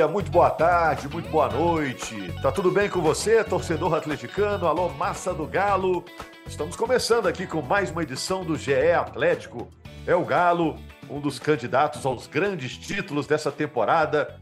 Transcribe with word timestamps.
Dia, 0.00 0.08
muito 0.08 0.30
boa 0.30 0.48
tarde, 0.48 1.06
muito 1.10 1.28
boa 1.28 1.46
noite. 1.50 2.32
Tá 2.40 2.50
tudo 2.50 2.70
bem 2.70 2.88
com 2.88 3.02
você, 3.02 3.44
torcedor 3.44 3.92
atleticano? 3.92 4.66
Alô, 4.66 4.88
massa 4.88 5.34
do 5.34 5.46
Galo. 5.46 6.02
Estamos 6.46 6.74
começando 6.74 7.26
aqui 7.26 7.46
com 7.46 7.60
mais 7.60 7.90
uma 7.90 8.02
edição 8.02 8.42
do 8.42 8.56
GE 8.56 8.92
Atlético. 8.92 9.70
É 10.06 10.14
o 10.14 10.24
Galo, 10.24 10.76
um 11.10 11.20
dos 11.20 11.38
candidatos 11.38 12.06
aos 12.06 12.26
grandes 12.26 12.78
títulos 12.78 13.26
dessa 13.26 13.52
temporada. 13.52 14.40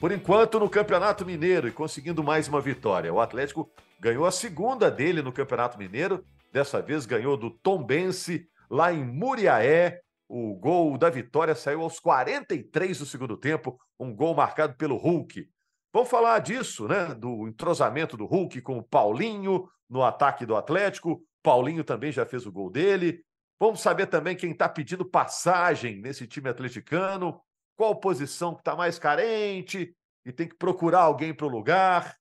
Por 0.00 0.10
enquanto, 0.10 0.58
no 0.58 0.68
Campeonato 0.68 1.24
Mineiro 1.24 1.68
e 1.68 1.72
conseguindo 1.72 2.24
mais 2.24 2.48
uma 2.48 2.60
vitória. 2.60 3.14
O 3.14 3.20
Atlético 3.20 3.70
ganhou 4.00 4.26
a 4.26 4.32
segunda 4.32 4.90
dele 4.90 5.22
no 5.22 5.30
Campeonato 5.30 5.78
Mineiro. 5.78 6.24
Dessa 6.52 6.82
vez 6.82 7.06
ganhou 7.06 7.36
do 7.36 7.48
Tombense, 7.48 8.48
lá 8.68 8.92
em 8.92 9.04
Muriaé. 9.04 10.00
O 10.28 10.54
gol 10.54 10.98
da 10.98 11.08
vitória 11.08 11.54
saiu 11.54 11.82
aos 11.82 12.00
43 12.00 12.98
do 12.98 13.06
segundo 13.06 13.36
tempo, 13.36 13.78
um 13.98 14.14
gol 14.14 14.34
marcado 14.34 14.74
pelo 14.76 14.96
Hulk. 14.96 15.48
Vamos 15.92 16.10
falar 16.10 16.40
disso, 16.40 16.88
né? 16.88 17.14
Do 17.14 17.46
entrosamento 17.46 18.16
do 18.16 18.26
Hulk 18.26 18.60
com 18.60 18.78
o 18.78 18.82
Paulinho 18.82 19.68
no 19.88 20.02
ataque 20.02 20.44
do 20.44 20.56
Atlético. 20.56 21.22
Paulinho 21.42 21.84
também 21.84 22.10
já 22.10 22.26
fez 22.26 22.44
o 22.44 22.52
gol 22.52 22.70
dele. 22.70 23.24
Vamos 23.58 23.80
saber 23.80 24.06
também 24.06 24.36
quem 24.36 24.50
está 24.50 24.68
pedindo 24.68 25.08
passagem 25.08 26.00
nesse 26.00 26.26
time 26.26 26.48
atleticano, 26.48 27.40
qual 27.76 27.98
posição 27.98 28.52
que 28.52 28.60
está 28.60 28.74
mais 28.74 28.98
carente 28.98 29.94
e 30.24 30.32
tem 30.32 30.48
que 30.48 30.56
procurar 30.56 31.02
alguém 31.02 31.32
para 31.32 31.46
o 31.46 31.50
lugar. 31.50 32.16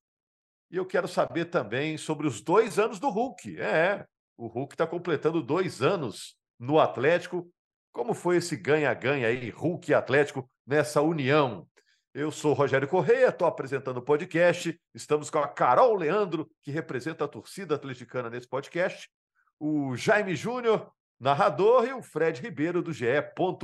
E 0.72 0.78
eu 0.78 0.86
quero 0.86 1.08
saber 1.08 1.46
também 1.46 1.98
sobre 1.98 2.28
os 2.28 2.40
dois 2.40 2.78
anos 2.78 3.00
do 3.00 3.10
Hulk. 3.10 3.60
É, 3.60 4.06
o 4.38 4.48
Hulk 4.48 4.76
está 4.76 4.86
completando 4.86 5.42
dois 5.42 5.82
anos 5.82 6.38
no 6.60 6.80
Atlético 6.80 7.50
como 7.96 8.14
foi 8.14 8.36
esse 8.36 8.58
ganha-ganha 8.58 9.30
aí, 9.30 9.50
Hulk 9.50 9.90
e 9.90 9.94
Atlético, 9.94 10.52
nessa 10.68 11.02
união? 11.02 11.66
Eu 12.14 12.30
sou 12.30 12.52
Rogério 12.52 12.90
Correia, 12.90 13.30
estou 13.30 13.48
apresentando 13.48 13.98
o 13.98 14.02
podcast. 14.02 14.78
Estamos 14.94 15.30
com 15.30 15.40
a 15.40 15.48
Carol 15.48 15.96
Leandro, 15.96 16.52
que 16.62 16.72
representa 16.72 17.24
a 17.24 17.28
torcida 17.28 17.76
atleticana 17.76 18.30
nesse 18.30 18.50
podcast, 18.50 19.10
o 19.58 19.96
Jaime 19.96 20.36
Júnior, 20.36 20.92
narrador, 21.18 21.86
e 21.86 21.94
o 21.94 22.04
Fred 22.04 22.42
Ribeiro, 22.42 22.82
do 22.82 22.92
GE. 22.92 23.06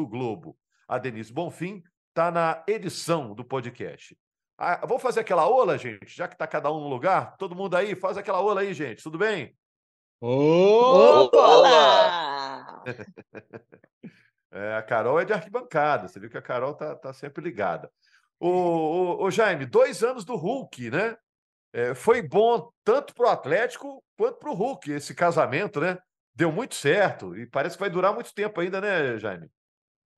Globo. 0.10 0.58
A 0.88 0.98
Denise 0.98 1.34
Bonfim 1.34 1.84
está 2.08 2.32
na 2.32 2.64
edição 2.66 3.36
do 3.36 3.44
podcast. 3.44 4.18
Ah, 4.58 4.86
vamos 4.86 5.04
fazer 5.04 5.20
aquela 5.20 5.45
ola, 5.45 5.78
gente? 5.78 6.08
Já 6.08 6.30
que 6.30 6.36
está 6.36 6.48
cada 6.48 6.72
um 6.72 6.80
no 6.80 6.88
lugar, 6.88 7.36
todo 7.36 7.54
mundo 7.54 7.76
aí, 7.76 7.95
faz 7.95 8.18
aquela 8.18 8.40
ola 8.40 8.62
aí, 8.62 8.73
gente. 8.73 9.04
Tudo 9.04 9.18
bem? 9.18 9.54
Olá! 10.22 12.31
É, 14.54 14.76
a 14.76 14.81
Carol 14.84 15.17
é 15.17 15.23
de 15.23 15.31
arquibancada, 15.31 16.09
você 16.09 16.20
viu 16.20 16.30
que 16.30 16.38
a 16.38 16.42
Carol 16.42 16.73
tá, 16.73 16.94
tá 16.94 17.14
sempre 17.14 17.42
ligada. 17.42 17.90
O, 18.38 18.50
o, 18.50 19.23
o 19.23 19.31
Jaime, 19.31 19.66
dois 19.66 20.04
anos 20.04 20.26
do 20.26 20.36
Hulk, 20.36 20.92
né? 20.92 21.16
É, 21.72 21.95
foi 21.95 22.22
bom 22.22 22.70
tanto 22.84 23.14
para 23.16 23.28
o 23.28 23.30
Atlético 23.30 24.04
quanto 24.17 24.39
para 24.39 24.50
o 24.50 24.54
Hulk, 24.54 24.92
esse 24.92 25.16
casamento, 25.16 25.80
né? 25.80 25.98
Deu 26.36 26.52
muito 26.52 26.76
certo 26.76 27.33
e 27.38 27.45
parece 27.48 27.77
que 27.77 27.80
vai 27.80 27.89
durar 27.89 28.14
muito 28.14 28.33
tempo 28.33 28.60
ainda, 28.60 28.82
né, 28.82 29.17
Jaime? 29.17 29.49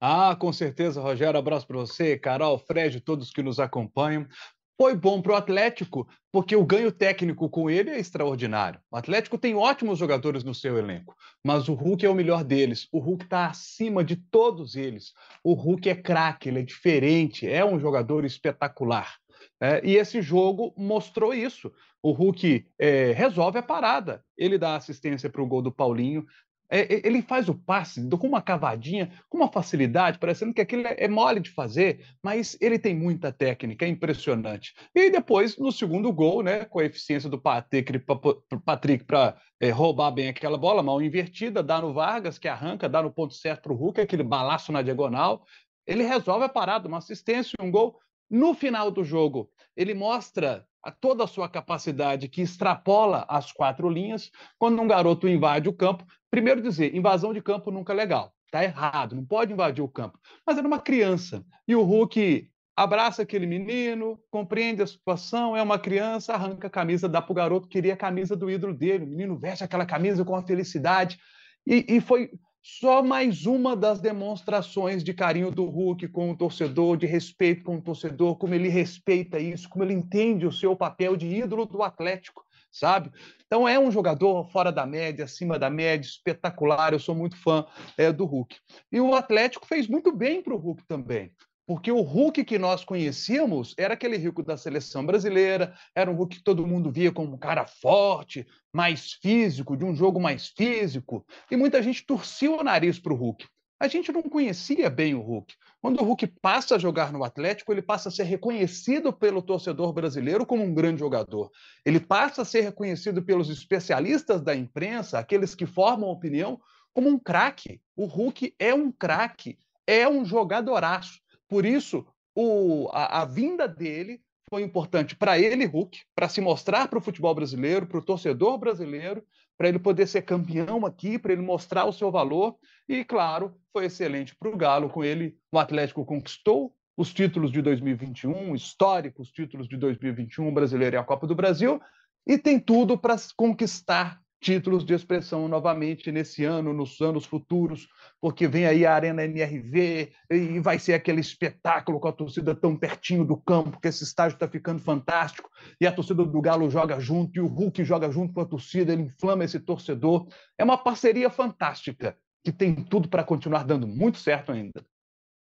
Ah, 0.01 0.35
com 0.35 0.51
certeza, 0.51 0.99
Rogério. 0.99 1.39
Abraço 1.39 1.67
para 1.67 1.77
você, 1.77 2.17
Carol, 2.17 2.57
Fred, 2.57 2.99
todos 3.01 3.31
que 3.31 3.43
nos 3.43 3.59
acompanham. 3.59 4.27
Foi 4.75 4.95
bom 4.95 5.21
para 5.21 5.33
o 5.33 5.35
Atlético, 5.35 6.07
porque 6.31 6.55
o 6.55 6.65
ganho 6.65 6.91
técnico 6.91 7.47
com 7.47 7.69
ele 7.69 7.91
é 7.91 7.99
extraordinário. 7.99 8.79
O 8.91 8.97
Atlético 8.97 9.37
tem 9.37 9.53
ótimos 9.53 9.99
jogadores 9.99 10.43
no 10.43 10.55
seu 10.55 10.77
elenco, 10.77 11.15
mas 11.43 11.69
o 11.69 11.73
Hulk 11.73 12.03
é 12.05 12.09
o 12.09 12.15
melhor 12.15 12.43
deles. 12.43 12.87
O 12.91 12.99
Hulk 12.99 13.25
está 13.25 13.45
acima 13.45 14.03
de 14.03 14.15
todos 14.15 14.75
eles. 14.75 15.13
O 15.43 15.53
Hulk 15.53 15.89
é 15.89 15.95
craque, 15.95 16.49
ele 16.49 16.59
é 16.59 16.63
diferente, 16.63 17.47
é 17.47 17.63
um 17.63 17.79
jogador 17.79 18.25
espetacular. 18.25 19.15
É, 19.61 19.85
e 19.85 19.95
esse 19.95 20.21
jogo 20.21 20.73
mostrou 20.75 21.33
isso. 21.33 21.71
O 22.01 22.11
Hulk 22.11 22.65
é, 22.79 23.11
resolve 23.11 23.59
a 23.59 23.63
parada. 23.63 24.23
Ele 24.37 24.57
dá 24.57 24.75
assistência 24.75 25.29
para 25.29 25.41
o 25.41 25.47
gol 25.47 25.61
do 25.61 25.71
Paulinho, 25.71 26.25
é, 26.73 26.95
é, 26.95 27.01
ele 27.07 27.21
faz 27.21 27.47
o 27.47 27.53
passe 27.53 28.01
com 28.17 28.27
uma 28.27 28.41
cavadinha, 28.41 29.11
com 29.29 29.37
uma 29.37 29.47
facilidade, 29.47 30.17
parecendo 30.17 30.51
que 30.51 30.61
aquilo 30.61 30.87
é, 30.87 30.95
é 30.97 31.07
mole 31.07 31.39
de 31.39 31.51
fazer, 31.51 32.03
mas 32.23 32.57
ele 32.59 32.79
tem 32.79 32.95
muita 32.95 33.31
técnica, 33.31 33.85
é 33.85 33.89
impressionante. 33.89 34.73
E 34.95 35.11
depois, 35.11 35.55
no 35.59 35.71
segundo 35.71 36.11
gol, 36.11 36.41
né, 36.41 36.65
com 36.65 36.79
a 36.79 36.85
eficiência 36.85 37.29
do 37.29 37.39
Patrick 37.39 39.03
para 39.05 39.37
é, 39.59 39.69
roubar 39.69 40.09
bem 40.09 40.29
aquela 40.29 40.57
bola, 40.57 40.81
mal 40.81 40.99
invertida, 40.99 41.61
dá 41.61 41.79
no 41.79 41.93
Vargas, 41.93 42.39
que 42.39 42.47
arranca, 42.47 42.89
dá 42.89 43.03
no 43.03 43.11
ponto 43.11 43.35
certo 43.35 43.63
para 43.63 43.73
o 43.73 43.75
Hulk, 43.75 44.01
aquele 44.01 44.23
balaço 44.23 44.71
na 44.71 44.81
diagonal. 44.81 45.45
Ele 45.85 46.03
resolve 46.03 46.45
a 46.45 46.49
parada, 46.49 46.87
uma 46.87 46.97
assistência 46.97 47.53
um 47.61 47.69
gol. 47.69 47.99
No 48.33 48.55
final 48.55 48.89
do 48.89 49.03
jogo, 49.03 49.47
ele 49.77 49.93
mostra 49.93 50.65
a 50.81 50.89
toda 50.89 51.23
a 51.23 51.27
sua 51.27 51.47
capacidade 51.47 52.27
que 52.27 52.41
extrapola 52.41 53.27
as 53.29 53.51
quatro 53.51 53.87
linhas. 53.87 54.31
Quando 54.57 54.81
um 54.81 54.87
garoto 54.87 55.27
invade 55.27 55.69
o 55.69 55.73
campo, 55.73 56.03
primeiro 56.31 56.59
dizer, 56.59 56.95
invasão 56.95 57.31
de 57.31 57.43
campo 57.43 57.69
nunca 57.69 57.93
é 57.93 57.95
legal, 57.95 58.33
tá 58.49 58.63
errado, 58.63 59.15
não 59.15 59.23
pode 59.23 59.53
invadir 59.53 59.83
o 59.83 59.87
campo. 59.87 60.17
Mas 60.47 60.57
era 60.57 60.65
uma 60.65 60.79
criança 60.79 61.45
e 61.67 61.75
o 61.75 61.83
Hulk 61.83 62.49
abraça 62.75 63.21
aquele 63.21 63.45
menino, 63.45 64.19
compreende 64.31 64.81
a 64.81 64.87
situação, 64.87 65.55
é 65.55 65.61
uma 65.61 65.77
criança, 65.77 66.33
arranca 66.33 66.65
a 66.65 66.71
camisa, 66.71 67.07
dá 67.07 67.21
para 67.21 67.31
o 67.31 67.35
garoto, 67.35 67.67
queria 67.67 67.93
a 67.93 67.97
camisa 67.97 68.35
do 68.35 68.49
ídolo 68.49 68.73
dele, 68.73 69.03
o 69.03 69.07
menino 69.07 69.37
veste 69.37 69.63
aquela 69.63 69.85
camisa 69.85 70.25
com 70.25 70.35
a 70.35 70.41
felicidade 70.41 71.19
e, 71.67 71.85
e 71.87 72.01
foi 72.01 72.31
só 72.65 73.03
mais 73.03 73.45
uma 73.45 73.75
das 73.75 73.99
demonstrações 73.99 75.03
de 75.03 75.13
carinho 75.13 75.51
do 75.51 75.65
Hulk 75.65 76.07
com 76.07 76.31
o 76.31 76.37
torcedor, 76.37 76.95
de 76.95 77.05
respeito 77.05 77.61
com 77.61 77.75
o 77.75 77.81
torcedor, 77.81 78.37
como 78.37 78.55
ele 78.55 78.69
respeita 78.69 79.37
isso, 79.37 79.67
como 79.67 79.83
ele 79.83 79.93
entende 79.93 80.45
o 80.45 80.51
seu 80.51 80.73
papel 80.73 81.17
de 81.17 81.27
ídolo 81.27 81.65
do 81.65 81.83
Atlético, 81.83 82.45
sabe? 82.71 83.11
Então 83.45 83.67
é 83.67 83.77
um 83.77 83.91
jogador 83.91 84.49
fora 84.49 84.71
da 84.71 84.85
média, 84.85 85.25
acima 85.25 85.59
da 85.59 85.69
média, 85.69 86.07
espetacular. 86.07 86.93
Eu 86.93 86.99
sou 86.99 87.13
muito 87.13 87.35
fã 87.35 87.65
é, 87.97 88.13
do 88.13 88.23
Hulk. 88.23 88.55
E 88.89 89.01
o 89.01 89.13
Atlético 89.13 89.67
fez 89.67 89.85
muito 89.85 90.15
bem 90.15 90.41
para 90.41 90.55
o 90.55 90.57
Hulk 90.57 90.85
também. 90.87 91.33
Porque 91.65 91.91
o 91.91 92.01
Hulk 92.01 92.43
que 92.43 92.59
nós 92.59 92.83
conhecíamos 92.83 93.73
era 93.77 93.93
aquele 93.93 94.17
Hulk 94.17 94.43
da 94.43 94.57
seleção 94.57 95.05
brasileira, 95.05 95.73
era 95.95 96.11
um 96.11 96.15
Hulk 96.15 96.37
que 96.37 96.43
todo 96.43 96.67
mundo 96.67 96.91
via 96.91 97.11
como 97.11 97.33
um 97.33 97.37
cara 97.37 97.65
forte, 97.65 98.45
mais 98.73 99.13
físico, 99.13 99.77
de 99.77 99.85
um 99.85 99.95
jogo 99.95 100.19
mais 100.19 100.47
físico, 100.47 101.25
e 101.49 101.55
muita 101.55 101.81
gente 101.81 102.05
torcia 102.05 102.51
o 102.51 102.63
nariz 102.63 102.99
para 102.99 103.13
o 103.13 103.15
Hulk. 103.15 103.45
A 103.79 103.87
gente 103.87 104.11
não 104.11 104.23
conhecia 104.23 104.89
bem 104.89 105.13
o 105.13 105.21
Hulk. 105.21 105.55
Quando 105.81 105.99
o 105.99 106.05
Hulk 106.05 106.27
passa 106.41 106.75
a 106.75 106.79
jogar 106.79 107.11
no 107.11 107.23
Atlético, 107.23 107.73
ele 107.73 107.81
passa 107.81 108.07
a 108.07 108.11
ser 108.11 108.23
reconhecido 108.23 109.11
pelo 109.11 109.41
torcedor 109.41 109.91
brasileiro 109.91 110.45
como 110.45 110.63
um 110.63 110.73
grande 110.73 110.99
jogador. 110.99 111.51
Ele 111.85 111.99
passa 111.99 112.43
a 112.43 112.45
ser 112.45 112.61
reconhecido 112.61 113.21
pelos 113.21 113.49
especialistas 113.49 114.41
da 114.41 114.55
imprensa, 114.55 115.19
aqueles 115.19 115.53
que 115.53 115.65
formam 115.65 116.09
opinião, 116.09 116.61
como 116.93 117.09
um 117.09 117.19
craque. 117.19 117.81
O 117.93 118.05
Hulk 118.05 118.55
é 118.57 118.73
um 118.73 118.89
craque, 118.89 119.57
é 119.85 120.07
um 120.07 120.23
jogadoraço. 120.23 121.22
Por 121.53 121.67
isso, 121.67 122.03
o, 122.35 122.89
a, 122.91 123.21
a 123.21 123.25
vinda 123.25 123.67
dele 123.67 124.19
foi 124.49 124.63
importante 124.63 125.15
para 125.15 125.37
ele, 125.37 125.65
Hulk, 125.65 125.99
para 126.15 126.27
se 126.27 126.41
mostrar 126.41 126.87
para 126.87 126.97
o 126.97 127.01
futebol 127.01 127.35
brasileiro, 127.35 127.85
para 127.85 127.99
o 127.99 128.03
torcedor 128.03 128.57
brasileiro, 128.57 129.23
para 129.55 129.69
ele 129.69 129.77
poder 129.77 130.07
ser 130.07 130.23
campeão 130.23 130.83
aqui, 130.83 131.19
para 131.19 131.31
ele 131.31 131.43
mostrar 131.43 131.85
o 131.85 131.93
seu 131.93 132.09
valor. 132.09 132.55
E, 132.89 133.05
claro, 133.05 133.55
foi 133.71 133.85
excelente 133.85 134.35
para 134.35 134.49
o 134.49 134.57
Galo. 134.57 134.89
Com 134.89 135.03
ele, 135.03 135.37
o 135.51 135.59
Atlético 135.59 136.03
conquistou 136.03 136.73
os 136.97 137.13
títulos 137.13 137.51
de 137.51 137.61
2021, 137.61 138.55
históricos 138.55 139.29
títulos 139.29 139.67
de 139.67 139.77
2021, 139.77 140.47
o 140.47 140.51
Brasileiro 140.51 140.95
e 140.95 140.97
a 140.97 141.03
Copa 141.03 141.27
do 141.27 141.35
Brasil, 141.35 141.79
e 142.25 142.35
tem 142.35 142.59
tudo 142.59 142.97
para 142.97 143.15
conquistar 143.37 144.22
títulos 144.43 144.83
de 144.83 144.93
expressão 144.93 145.47
novamente 145.47 146.11
nesse 146.11 146.43
ano, 146.43 146.73
nos 146.73 146.99
anos 146.99 147.25
futuros, 147.25 147.87
porque 148.19 148.45
vem 148.45 148.65
aí 148.65 148.85
a 148.85 148.93
Arena 148.93 149.23
MRV 149.23 150.11
e 150.29 150.59
vai 150.59 150.77
ser 150.77 150.93
aquele 150.93 151.21
espetáculo 151.21 151.97
com 151.97 152.09
a 152.09 152.11
torcida 152.11 152.53
tão 152.53 152.75
pertinho 152.75 153.23
do 153.23 153.37
campo, 153.37 153.79
que 153.79 153.87
esse 153.87 154.03
estádio 154.03 154.35
está 154.35 154.47
ficando 154.47 154.79
fantástico, 154.79 155.49
e 155.79 155.87
a 155.87 155.91
torcida 155.93 156.25
do 156.25 156.41
Galo 156.41 156.69
joga 156.69 156.99
junto, 156.99 157.37
e 157.37 157.39
o 157.39 157.47
Hulk 157.47 157.85
joga 157.85 158.11
junto 158.11 158.33
com 158.33 158.41
a 158.41 158.45
torcida, 158.45 158.91
ele 158.91 159.03
inflama 159.03 159.45
esse 159.45 159.61
torcedor. 159.61 160.27
É 160.57 160.63
uma 160.63 160.77
parceria 160.77 161.29
fantástica, 161.29 162.17
que 162.43 162.51
tem 162.51 162.75
tudo 162.75 163.07
para 163.07 163.23
continuar 163.23 163.63
dando 163.63 163.87
muito 163.87 164.17
certo 164.17 164.51
ainda. 164.51 164.85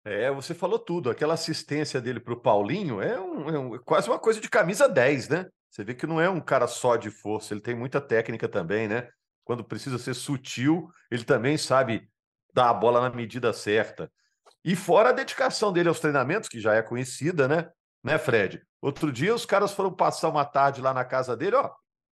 É, 0.02 0.30
você 0.30 0.54
falou 0.54 0.78
tudo. 0.78 1.10
Aquela 1.10 1.34
assistência 1.34 2.00
dele 2.00 2.20
para 2.20 2.32
o 2.32 2.40
Paulinho 2.40 3.02
é, 3.02 3.20
um, 3.20 3.50
é 3.50 3.58
um, 3.58 3.74
é 3.74 3.78
quase 3.78 4.08
uma 4.08 4.18
coisa 4.18 4.40
de 4.40 4.48
camisa 4.48 4.88
10, 4.88 5.28
né? 5.28 5.46
Você 5.70 5.84
vê 5.84 5.94
que 5.94 6.06
não 6.06 6.20
é 6.20 6.28
um 6.28 6.40
cara 6.40 6.66
só 6.66 6.96
de 6.96 7.10
força, 7.10 7.54
ele 7.54 7.60
tem 7.60 7.74
muita 7.74 8.00
técnica 8.00 8.48
também, 8.48 8.88
né? 8.88 9.08
Quando 9.44 9.64
precisa 9.64 9.98
ser 9.98 10.14
sutil, 10.14 10.90
ele 11.10 11.24
também 11.24 11.56
sabe 11.56 12.08
dar 12.52 12.70
a 12.70 12.74
bola 12.74 13.00
na 13.00 13.10
medida 13.14 13.52
certa. 13.52 14.10
E 14.64 14.74
fora 14.74 15.10
a 15.10 15.12
dedicação 15.12 15.72
dele 15.72 15.88
aos 15.88 16.00
treinamentos, 16.00 16.48
que 16.48 16.60
já 16.60 16.74
é 16.74 16.82
conhecida, 16.82 17.46
né? 17.46 17.70
Né, 18.02 18.18
Fred? 18.18 18.62
Outro 18.80 19.12
dia 19.12 19.34
os 19.34 19.44
caras 19.44 19.72
foram 19.72 19.92
passar 19.92 20.28
uma 20.28 20.44
tarde 20.44 20.80
lá 20.80 20.94
na 20.94 21.04
casa 21.04 21.36
dele, 21.36 21.56
ó. 21.56 21.70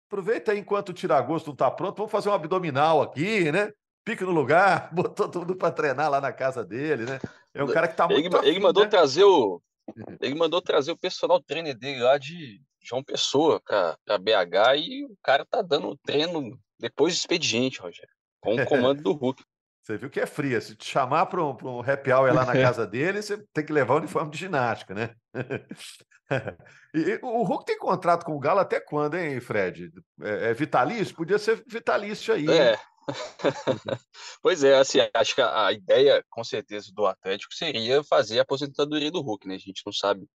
Aproveita 0.06 0.52
aí 0.52 0.58
enquanto 0.58 0.90
o 0.90 0.92
tiragosto 0.92 1.48
não 1.48 1.56
tá 1.56 1.70
pronto, 1.70 1.96
vamos 1.96 2.12
fazer 2.12 2.28
um 2.28 2.34
abdominal 2.34 3.02
aqui, 3.02 3.50
né? 3.50 3.72
Pique 4.04 4.24
no 4.24 4.30
lugar, 4.30 4.90
botou 4.94 5.28
todo 5.28 5.46
mundo 5.46 5.56
para 5.56 5.72
treinar 5.72 6.10
lá 6.10 6.20
na 6.20 6.32
casa 6.32 6.64
dele, 6.64 7.04
né? 7.04 7.20
É 7.54 7.62
um 7.62 7.68
cara 7.68 7.88
que 7.88 7.96
tá 7.96 8.06
muito. 8.06 8.26
Ele, 8.26 8.36
afim, 8.36 8.46
ele 8.46 8.60
mandou 8.60 8.84
né? 8.84 8.90
trazer 8.90 9.24
o. 9.24 9.60
Ele 10.20 10.36
mandou 10.36 10.62
trazer 10.62 10.92
o 10.92 10.96
personal 10.96 11.42
trainer 11.42 11.76
dele 11.76 12.00
lá 12.00 12.16
de 12.16 12.62
João 12.82 13.02
Pessoa 13.02 13.60
para 13.60 14.18
BH 14.18 14.76
e 14.78 15.04
o 15.04 15.16
cara 15.22 15.44
tá 15.44 15.62
dando 15.62 15.96
treino 16.04 16.58
depois 16.78 17.14
do 17.14 17.18
expediente, 17.18 17.80
Rogério, 17.80 18.12
com 18.40 18.54
o 18.54 18.66
comando 18.66 19.02
do 19.02 19.12
Hulk. 19.12 19.42
Você 19.82 19.96
viu 19.96 20.08
que 20.08 20.20
é 20.20 20.26
fria. 20.26 20.60
Se 20.60 20.76
te 20.76 20.88
chamar 20.88 21.26
para 21.26 21.42
um, 21.42 21.56
um 21.64 21.80
happy 21.80 22.12
hour 22.12 22.32
lá 22.32 22.44
na 22.44 22.52
casa 22.52 22.86
dele, 22.86 23.20
você 23.20 23.36
tem 23.52 23.66
que 23.66 23.72
levar 23.72 23.94
o 23.94 23.96
uniforme 23.96 24.30
de 24.30 24.38
ginástica, 24.38 24.94
né? 24.94 25.16
e, 26.94 27.18
o 27.20 27.42
Hulk 27.42 27.64
tem 27.64 27.76
contrato 27.76 28.24
com 28.24 28.36
o 28.36 28.38
Galo 28.38 28.60
até 28.60 28.78
quando, 28.78 29.16
hein, 29.16 29.40
Fred? 29.40 29.90
É, 30.20 30.50
é 30.50 30.54
vitalício? 30.54 31.16
Podia 31.16 31.36
ser 31.36 31.64
vitalício 31.66 32.32
aí. 32.32 32.48
É. 32.48 32.78
pois 34.40 34.62
é, 34.62 34.78
assim, 34.78 34.98
acho 35.12 35.34
que 35.34 35.40
a, 35.40 35.66
a, 35.66 35.72
ideia, 35.72 36.24
com 36.30 36.44
certeza, 36.44 36.92
do 36.94 37.04
Atlético 37.04 37.52
seria 37.52 38.04
fazer 38.04 38.38
a 38.38 38.42
aposentadoria 38.42 39.10
do 39.10 39.20
Hulk, 39.20 39.48
né? 39.48 39.56
A 39.56 39.58
gente 39.58 39.82
não 39.84 39.92
sabe 39.92 40.28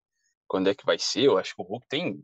quando 0.45 0.69
é 0.69 0.75
que 0.75 0.85
vai 0.85 0.99
ser. 0.99 1.23
Eu 1.23 1.37
acho 1.37 1.55
que 1.55 1.61
o 1.61 1.65
Hulk 1.65 1.85
tem, 1.87 2.21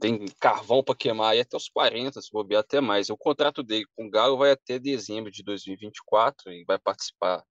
tem 0.00 0.24
carvão 0.40 0.82
para 0.82 0.94
queimar 0.94 1.32
aí 1.32 1.40
até 1.40 1.56
os 1.56 1.68
40, 1.68 2.20
se 2.20 2.30
bobear 2.32 2.60
até 2.60 2.80
mais. 2.80 3.10
O 3.10 3.16
contrato 3.16 3.62
dele 3.62 3.86
com 3.96 4.06
o 4.06 4.10
Galo 4.10 4.38
vai 4.38 4.50
até 4.50 4.78
dezembro 4.78 5.30
de 5.30 5.42
2024 5.42 6.52
e 6.52 6.64
vai 6.64 6.78
participar 6.78 7.42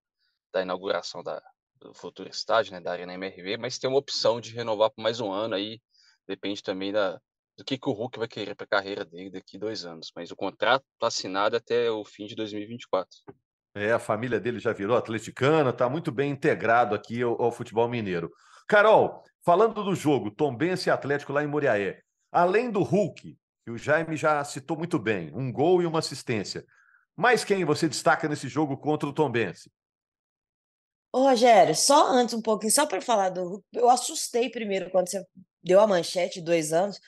da 0.52 0.62
inauguração 0.62 1.24
da, 1.24 1.42
do 1.80 1.94
futuro 1.94 2.30
estádio, 2.30 2.74
né, 2.74 2.82
da 2.82 2.92
Arena 2.92 3.14
MRV, 3.14 3.58
mas 3.58 3.78
tem 3.78 3.90
uma 3.90 4.00
opção 4.00 4.40
de 4.40 4.54
renovar 4.54 4.90
por 4.92 5.02
mais 5.02 5.20
um 5.20 5.32
ano 5.32 5.56
aí, 5.56 5.82
depende 6.28 6.62
também 6.62 6.92
da, 6.92 7.20
do 7.58 7.64
que, 7.64 7.78
que 7.78 7.90
o 7.90 7.94
Hulk 7.94 8.20
vai 8.20 8.28
querer 8.28 8.56
para 8.56 8.66
a 8.66 8.70
carreira 8.70 9.06
dele 9.06 9.32
daqui 9.32 9.58
dois 9.58 9.86
anos. 9.86 10.12
Mas 10.16 10.32
o 10.32 10.36
contrato 10.36 10.84
está 10.94 11.08
assinado 11.08 11.56
até 11.56 11.90
o 11.92 12.04
fim 12.04 12.26
de 12.26 12.36
2024. 12.36 13.10
É, 13.76 13.92
a 13.92 14.00
família 14.00 14.40
dele 14.40 14.60
já 14.60 14.72
virou 14.72 14.96
atleticana, 14.96 15.72
está 15.72 15.90
muito 15.90 16.12
bem 16.12 16.32
integrado 16.32 16.94
aqui 16.94 17.22
ao, 17.22 17.42
ao, 17.42 17.52
futebol 17.52 17.90
mineiro. 17.90 18.32
Carol, 18.68 19.24
falando 19.44 19.84
do 19.84 19.96
jogo, 19.96 20.30
Tombense 20.30 20.90
e 20.90 20.92
Atlético 20.92 21.34
lá 21.34 21.44
em 21.44 21.48
Moriaé, 21.48 22.00
além 22.34 22.72
do 22.72 22.82
Hulk, 22.82 23.38
que 23.64 23.72
o 23.72 23.78
Jaime 23.78 24.18
já 24.18 24.44
citou 24.44 24.76
muito 24.76 25.00
bem, 25.00 25.32
um 25.34 25.52
gol 25.52 25.82
e 25.82 25.86
uma 25.86 26.00
assistência, 26.00 26.66
mais 27.16 27.44
quem 27.44 27.64
você 27.64 27.88
destaca 27.88 28.28
nesse 28.28 28.48
jogo 28.48 28.76
contra 28.76 29.08
o 29.08 29.14
Tombense? 29.14 29.72
Ô, 31.12 31.30
Rogério, 31.30 31.76
só 31.76 32.08
antes 32.08 32.34
um 32.34 32.42
pouquinho, 32.42 32.72
só 32.72 32.88
para 32.88 33.00
falar 33.00 33.30
do 33.30 33.44
Hulk, 33.44 33.66
eu 33.74 33.90
assustei 33.90 34.50
primeiro 34.50 34.90
quando 34.90 35.10
você 35.10 35.24
deu 35.64 35.80
a 35.80 35.86
manchete, 35.86 36.42
dois 36.42 36.74
anos, 36.74 37.00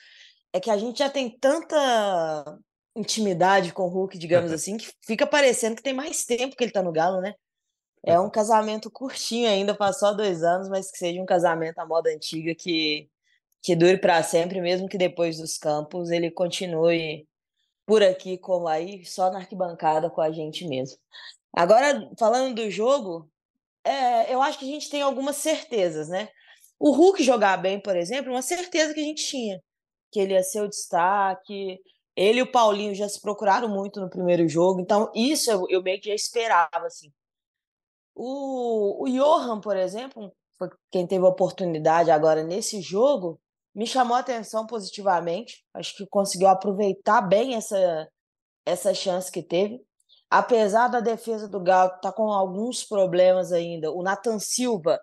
é 0.52 0.60
que 0.60 0.70
a 0.70 0.78
gente 0.78 1.00
já 1.00 1.10
tem 1.10 1.36
tanta 1.38 2.58
intimidade 2.94 3.72
com 3.72 3.82
o 3.82 3.88
Hulk, 3.88 4.16
digamos 4.16 4.50
assim, 4.52 4.76
que 4.76 4.88
fica 5.04 5.26
parecendo 5.26 5.76
que 5.76 5.82
tem 5.82 5.92
mais 5.92 6.24
tempo 6.24 6.56
que 6.56 6.62
ele 6.62 6.72
tá 6.72 6.82
no 6.82 6.92
Galo, 6.92 7.20
né? 7.20 7.34
É 8.04 8.20
um 8.20 8.30
casamento 8.30 8.88
curtinho 8.88 9.48
ainda, 9.48 9.74
passou 9.74 10.16
dois 10.16 10.44
anos, 10.44 10.68
mas 10.68 10.90
que 10.90 10.98
seja 10.98 11.20
um 11.20 11.26
casamento 11.26 11.78
à 11.80 11.84
moda 11.84 12.08
antiga 12.08 12.54
que, 12.54 13.10
que 13.62 13.76
dure 13.76 13.98
para 13.98 14.22
sempre, 14.22 14.60
mesmo 14.60 14.88
que 14.88 14.98
depois 14.98 15.38
dos 15.38 15.58
campos 15.58 16.10
ele 16.10 16.30
continue 16.30 17.26
por 17.86 18.02
aqui 18.02 18.38
como 18.38 18.68
aí, 18.68 19.04
só 19.04 19.30
na 19.30 19.38
arquibancada 19.38 20.10
com 20.10 20.20
a 20.20 20.30
gente 20.30 20.66
mesmo. 20.66 20.98
Agora, 21.52 22.10
falando 22.18 22.54
do 22.54 22.70
jogo, 22.70 23.30
é, 23.84 24.32
eu 24.32 24.42
acho 24.42 24.58
que 24.58 24.64
a 24.64 24.72
gente 24.72 24.90
tem 24.90 25.02
algumas 25.02 25.36
certezas, 25.36 26.08
né? 26.08 26.28
O 26.78 26.90
Hulk 26.92 27.22
jogar 27.22 27.56
bem, 27.56 27.80
por 27.80 27.96
exemplo, 27.96 28.32
uma 28.32 28.42
certeza 28.42 28.92
que 28.92 29.00
a 29.00 29.04
gente 29.04 29.24
tinha 29.24 29.60
que 30.16 30.20
ele 30.20 30.32
ia 30.32 30.42
ser 30.42 30.62
o 30.62 30.68
destaque. 30.68 31.78
Ele 32.16 32.38
e 32.38 32.42
o 32.42 32.50
Paulinho 32.50 32.94
já 32.94 33.06
se 33.06 33.20
procuraram 33.20 33.68
muito 33.68 34.00
no 34.00 34.08
primeiro 34.08 34.48
jogo, 34.48 34.80
então 34.80 35.10
isso 35.14 35.50
eu, 35.50 35.66
eu 35.68 35.82
meio 35.82 36.00
que 36.00 36.08
já 36.08 36.14
esperava, 36.14 36.86
assim. 36.86 37.12
O, 38.14 39.04
o 39.04 39.10
Johan, 39.10 39.60
por 39.60 39.76
exemplo, 39.76 40.32
foi 40.56 40.70
quem 40.90 41.06
teve 41.06 41.22
a 41.26 41.28
oportunidade 41.28 42.10
agora 42.10 42.42
nesse 42.42 42.80
jogo, 42.80 43.38
me 43.76 43.86
chamou 43.86 44.16
a 44.16 44.20
atenção 44.20 44.66
positivamente. 44.66 45.62
Acho 45.74 45.94
que 45.94 46.06
conseguiu 46.06 46.48
aproveitar 46.48 47.20
bem 47.20 47.54
essa, 47.54 48.08
essa 48.64 48.94
chance 48.94 49.30
que 49.30 49.42
teve. 49.42 49.78
Apesar 50.30 50.88
da 50.88 50.98
defesa 50.98 51.46
do 51.46 51.62
Galo 51.62 51.88
estar 51.90 52.00
tá 52.00 52.12
com 52.12 52.32
alguns 52.32 52.82
problemas 52.82 53.52
ainda, 53.52 53.92
o 53.92 54.02
Nathan 54.02 54.38
Silva 54.38 54.98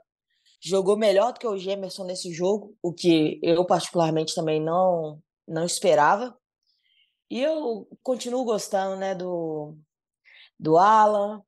jogou 0.60 0.98
melhor 0.98 1.34
do 1.34 1.40
que 1.40 1.48
o 1.48 1.58
Gemerson 1.58 2.06
nesse 2.06 2.34
jogo, 2.34 2.76
o 2.82 2.92
que 2.92 3.40
eu 3.44 3.64
particularmente 3.64 4.34
também 4.34 4.60
não 4.60 5.22
não 5.48 5.66
esperava. 5.66 6.36
E 7.30 7.42
eu 7.42 7.88
continuo 8.02 8.44
gostando, 8.44 8.96
né, 8.96 9.14
do 9.14 9.78
do 10.60 10.78
Alan. 10.78 11.44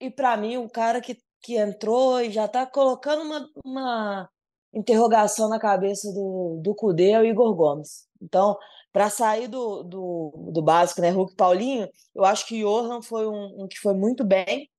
E 0.00 0.10
para 0.10 0.36
mim, 0.36 0.56
um 0.56 0.68
cara 0.68 1.00
que, 1.02 1.18
que 1.42 1.56
entrou 1.58 2.20
e 2.20 2.30
já 2.30 2.46
está 2.46 2.66
colocando 2.66 3.22
uma, 3.22 3.50
uma 3.64 4.30
interrogação 4.72 5.48
na 5.48 5.58
cabeça 5.58 6.12
do, 6.12 6.60
do 6.62 6.74
Cudê 6.74 7.10
é 7.10 7.20
o 7.20 7.24
Igor 7.24 7.54
Gomes. 7.54 8.06
Então, 8.20 8.56
para 8.92 9.10
sair 9.10 9.48
do, 9.48 9.82
do, 9.82 10.50
do 10.52 10.62
básico, 10.62 11.00
né, 11.00 11.10
Hulk 11.10 11.34
Paulinho, 11.34 11.88
eu 12.14 12.24
acho 12.24 12.46
que 12.46 12.60
Johan 12.60 13.02
foi 13.02 13.26
um, 13.26 13.62
um 13.62 13.68
que 13.68 13.78
foi 13.78 13.94
muito 13.94 14.24
bem, 14.24 14.70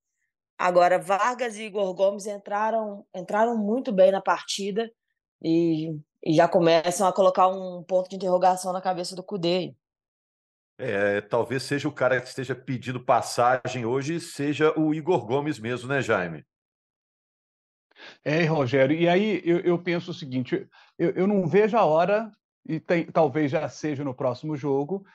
Agora, 0.57 0.99
Vargas 0.99 1.57
e 1.57 1.63
Igor 1.63 1.93
Gomes 1.93 2.25
entraram, 2.25 3.05
entraram 3.13 3.57
muito 3.57 3.91
bem 3.91 4.11
na 4.11 4.21
partida 4.21 4.89
e, 5.43 5.89
e 6.23 6.33
já 6.33 6.47
começam 6.47 7.07
a 7.07 7.13
colocar 7.13 7.47
um 7.47 7.83
ponto 7.83 8.09
de 8.09 8.15
interrogação 8.15 8.71
na 8.71 8.81
cabeça 8.81 9.15
do 9.15 9.23
Cudê. 9.23 9.75
É, 10.77 11.21
talvez 11.21 11.63
seja 11.63 11.87
o 11.87 11.91
cara 11.91 12.19
que 12.21 12.27
esteja 12.27 12.55
pedindo 12.55 13.03
passagem 13.03 13.85
hoje, 13.85 14.19
seja 14.19 14.73
o 14.79 14.93
Igor 14.93 15.25
Gomes 15.25 15.59
mesmo, 15.59 15.89
né, 15.89 16.01
Jaime? 16.01 16.45
É, 18.23 18.43
Rogério, 18.45 18.95
e 18.95 19.07
aí 19.07 19.41
eu, 19.45 19.59
eu 19.59 19.79
penso 19.79 20.11
o 20.11 20.13
seguinte: 20.13 20.67
eu, 20.97 21.09
eu 21.11 21.27
não 21.27 21.47
vejo 21.47 21.77
a 21.77 21.85
hora, 21.85 22.31
e 22.67 22.79
tem, 22.79 23.05
talvez 23.05 23.51
já 23.51 23.67
seja 23.67 24.03
no 24.03 24.13
próximo 24.13 24.55
jogo, 24.55 25.05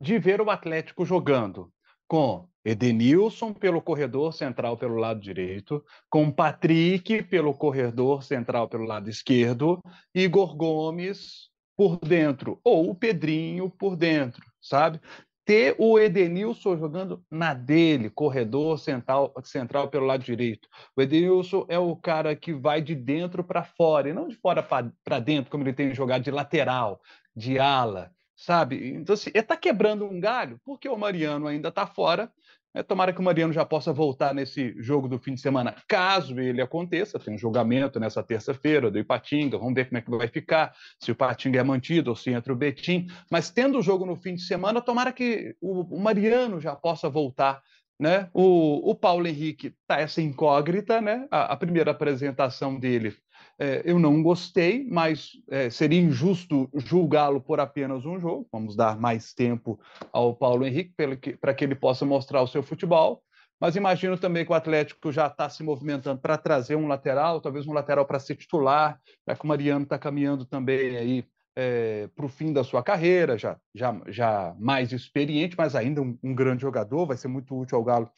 de 0.00 0.18
ver 0.18 0.40
o 0.40 0.50
Atlético 0.50 1.04
jogando 1.04 1.72
com 2.06 2.48
Edenilson 2.64 3.52
pelo 3.52 3.82
corredor 3.82 4.32
central 4.32 4.76
pelo 4.76 4.96
lado 4.96 5.20
direito, 5.20 5.84
com 6.08 6.30
Patrick 6.30 7.22
pelo 7.24 7.54
corredor 7.54 8.22
central 8.22 8.68
pelo 8.68 8.84
lado 8.84 9.08
esquerdo, 9.08 9.80
Igor 10.14 10.56
Gomes 10.56 11.48
por 11.76 11.96
dentro, 11.98 12.60
ou 12.64 12.90
o 12.90 12.94
Pedrinho 12.94 13.70
por 13.70 13.94
dentro, 13.94 14.44
sabe? 14.60 15.00
Ter 15.48 15.74
o 15.78 15.98
Edenilson 15.98 16.76
jogando 16.76 17.24
na 17.30 17.54
dele, 17.54 18.10
corredor 18.10 18.78
central, 18.78 19.32
central 19.42 19.88
pelo 19.88 20.04
lado 20.04 20.22
direito. 20.22 20.68
O 20.94 21.00
Edenilson 21.00 21.64
é 21.70 21.78
o 21.78 21.96
cara 21.96 22.36
que 22.36 22.52
vai 22.52 22.82
de 22.82 22.94
dentro 22.94 23.42
para 23.42 23.64
fora, 23.64 24.10
e 24.10 24.12
não 24.12 24.28
de 24.28 24.36
fora 24.36 24.62
para 24.62 25.18
dentro, 25.18 25.50
como 25.50 25.64
ele 25.64 25.72
tem 25.72 25.94
jogado 25.94 26.22
de 26.22 26.30
lateral, 26.30 27.00
de 27.34 27.58
ala 27.58 28.12
sabe? 28.36 28.94
Então, 28.94 29.14
assim, 29.14 29.30
ele 29.30 29.40
está 29.40 29.56
quebrando 29.56 30.04
um 30.04 30.20
galho 30.20 30.60
porque 30.64 30.88
o 30.88 30.96
Mariano 30.96 31.46
ainda 31.48 31.70
está 31.70 31.86
fora. 31.86 32.30
É, 32.74 32.82
tomara 32.82 33.12
que 33.12 33.20
o 33.20 33.22
Mariano 33.22 33.52
já 33.52 33.64
possa 33.64 33.92
voltar 33.92 34.34
nesse 34.34 34.74
jogo 34.78 35.08
do 35.08 35.18
fim 35.18 35.34
de 35.34 35.40
semana, 35.40 35.74
caso 35.88 36.38
ele 36.38 36.60
aconteça. 36.60 37.18
Tem 37.18 37.34
um 37.34 37.38
julgamento 37.38 37.98
nessa 37.98 38.22
terça-feira 38.22 38.90
do 38.90 38.98
Ipatinga, 38.98 39.58
vamos 39.58 39.74
ver 39.74 39.86
como 39.86 39.98
é 39.98 40.00
que 40.02 40.10
vai 40.10 40.28
ficar, 40.28 40.74
se 41.02 41.10
o 41.10 41.12
Ipatinga 41.12 41.60
é 41.60 41.62
mantido 41.62 42.10
ou 42.10 42.16
se 42.16 42.30
entra 42.30 42.52
o 42.52 42.56
Betim. 42.56 43.06
Mas 43.30 43.50
tendo 43.50 43.78
o 43.78 43.82
jogo 43.82 44.04
no 44.04 44.16
fim 44.16 44.34
de 44.34 44.42
semana, 44.42 44.80
tomara 44.80 45.12
que 45.12 45.56
o, 45.60 45.98
Mariano 45.98 46.60
já 46.60 46.76
possa 46.76 47.08
voltar 47.08 47.62
né? 48.00 48.30
O, 48.32 48.90
o 48.90 48.94
Paulo 48.94 49.26
Henrique 49.26 49.74
está 49.82 50.00
essa 50.00 50.22
incógnita, 50.22 51.00
né? 51.00 51.26
A, 51.32 51.52
a, 51.52 51.56
primeira 51.56 51.90
apresentação 51.90 52.78
dele 52.78 53.12
é, 53.58 53.82
eu 53.84 53.98
não 53.98 54.22
gostei, 54.22 54.86
mas 54.88 55.32
é, 55.50 55.68
seria 55.68 56.00
injusto 56.00 56.70
julgá-lo 56.74 57.40
por 57.40 57.58
apenas 57.58 58.06
um 58.06 58.18
jogo. 58.18 58.46
Vamos 58.52 58.76
dar 58.76 58.98
mais 58.98 59.34
tempo 59.34 59.80
ao 60.12 60.34
Paulo 60.34 60.64
Henrique 60.64 60.94
para 61.40 61.54
que 61.54 61.64
ele 61.64 61.74
possa 61.74 62.04
mostrar 62.06 62.40
o 62.42 62.46
seu 62.46 62.62
futebol. 62.62 63.22
Mas 63.60 63.74
imagino 63.74 64.16
também 64.16 64.44
que 64.44 64.52
o 64.52 64.54
Atlético 64.54 65.10
já 65.10 65.26
está 65.26 65.48
se 65.48 65.64
movimentando 65.64 66.20
para 66.20 66.38
trazer 66.38 66.76
um 66.76 66.86
lateral, 66.86 67.40
talvez 67.40 67.66
um 67.66 67.72
lateral 67.72 68.06
para 68.06 68.20
ser 68.20 68.36
titular, 68.36 69.00
já 69.26 69.34
que 69.34 69.44
o 69.44 69.48
Mariano 69.48 69.82
está 69.82 69.98
caminhando 69.98 70.44
também 70.44 70.96
aí 70.96 71.24
é, 71.56 72.08
para 72.14 72.24
o 72.24 72.28
fim 72.28 72.52
da 72.52 72.62
sua 72.62 72.84
carreira, 72.84 73.36
já, 73.36 73.58
já, 73.74 74.00
já 74.06 74.54
mais 74.60 74.92
experiente, 74.92 75.56
mas 75.58 75.74
ainda 75.74 76.00
um, 76.00 76.16
um, 76.22 76.32
grande 76.32 76.62
jogador, 76.62 77.04
vai 77.04 77.16
ser 77.16 77.26
muito 77.26 77.58
útil 77.58 77.78
ao 77.78 77.82
Galo 77.82 78.08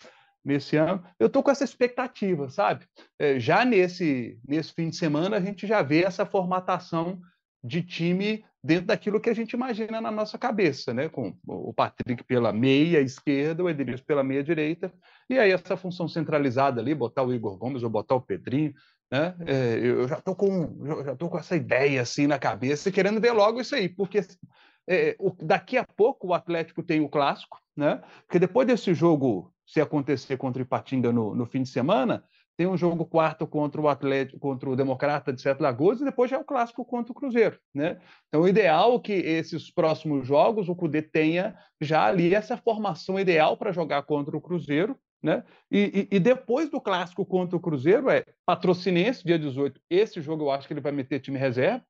nesse 0.44 0.76
ano. 0.76 1.02
Eu 1.18 1.26
estou 1.26 1.42
com 1.42 1.50
essa 1.50 1.64
expectativa, 1.64 2.48
sabe? 2.48 2.86
É, 3.18 3.38
já 3.38 3.64
nesse, 3.64 4.38
nesse 4.46 4.72
fim 4.72 4.88
de 4.88 4.96
semana, 4.96 5.36
a 5.36 5.40
gente 5.40 5.66
já 5.66 5.82
vê 5.82 6.04
essa 6.04 6.24
formatação 6.24 7.20
de 7.62 7.82
time 7.82 8.44
dentro 8.62 8.86
daquilo 8.86 9.20
que 9.20 9.30
a 9.30 9.34
gente 9.34 9.52
imagina 9.52 10.00
na 10.00 10.10
nossa 10.10 10.38
cabeça, 10.38 10.92
né? 10.92 11.08
Com 11.08 11.34
o 11.46 11.72
Patrick 11.72 12.24
pela 12.24 12.52
meia 12.52 13.00
esquerda, 13.00 13.62
o 13.62 13.70
Edilson 13.70 14.04
pela 14.04 14.22
meia 14.22 14.42
direita, 14.42 14.92
e 15.28 15.38
aí 15.38 15.50
essa 15.50 15.76
função 15.76 16.08
centralizada 16.08 16.80
ali, 16.80 16.94
botar 16.94 17.22
o 17.22 17.32
Igor 17.32 17.56
Gomes 17.56 17.82
ou 17.82 17.90
botar 17.90 18.14
o 18.14 18.20
Pedrinho, 18.20 18.74
né? 19.10 19.34
É, 19.46 19.78
eu 19.78 20.06
já 20.06 20.18
estou 20.18 20.36
com 20.36 21.04
já 21.04 21.16
tô 21.16 21.28
com 21.28 21.38
essa 21.38 21.56
ideia 21.56 22.02
assim 22.02 22.26
na 22.26 22.38
cabeça, 22.38 22.92
querendo 22.92 23.20
ver 23.20 23.32
logo 23.32 23.60
isso 23.60 23.74
aí, 23.74 23.88
porque 23.88 24.20
é, 24.88 25.16
o, 25.18 25.30
daqui 25.42 25.76
a 25.76 25.84
pouco 25.84 26.28
o 26.28 26.34
Atlético 26.34 26.82
tem 26.82 27.00
o 27.00 27.08
clássico, 27.08 27.58
né? 27.76 28.02
Porque 28.26 28.38
depois 28.38 28.66
desse 28.66 28.92
jogo, 28.92 29.52
se 29.70 29.80
acontecer 29.80 30.36
contra 30.36 30.60
o 30.60 30.64
Ipatinga 30.64 31.12
no, 31.12 31.32
no 31.32 31.46
fim 31.46 31.62
de 31.62 31.68
semana, 31.68 32.24
tem 32.56 32.66
um 32.66 32.76
jogo 32.76 33.06
quarto 33.06 33.46
contra 33.46 33.80
o 33.80 33.88
Atlético, 33.88 34.38
contra 34.40 34.68
o 34.68 34.74
Democrata 34.74 35.32
de 35.32 35.40
Sete 35.40 35.62
Lagoas, 35.62 36.00
e 36.00 36.04
depois 36.04 36.28
já 36.28 36.36
é 36.36 36.40
o 36.40 36.44
clássico 36.44 36.84
contra 36.84 37.12
o 37.12 37.14
Cruzeiro. 37.14 37.56
Né? 37.72 38.00
Então, 38.28 38.42
o 38.42 38.48
ideal 38.48 38.96
é 38.96 38.98
que 38.98 39.12
esses 39.12 39.70
próximos 39.70 40.26
jogos 40.26 40.68
o 40.68 40.74
Cudê 40.74 41.00
tenha 41.00 41.56
já 41.80 42.04
ali 42.04 42.34
essa 42.34 42.56
formação 42.56 43.18
ideal 43.18 43.56
para 43.56 43.72
jogar 43.72 44.02
contra 44.02 44.36
o 44.36 44.40
Cruzeiro. 44.40 44.98
Né? 45.22 45.44
E, 45.70 46.08
e, 46.10 46.16
e, 46.16 46.18
depois 46.18 46.68
do 46.68 46.80
clássico 46.80 47.24
contra 47.24 47.56
o 47.56 47.60
Cruzeiro, 47.60 48.10
é 48.10 48.24
patrocinense, 48.44 49.24
dia 49.24 49.38
18. 49.38 49.80
Esse 49.88 50.20
jogo 50.20 50.44
eu 50.44 50.50
acho 50.50 50.66
que 50.66 50.72
ele 50.72 50.80
vai 50.80 50.92
meter 50.92 51.20
time 51.20 51.38
reserva, 51.38 51.84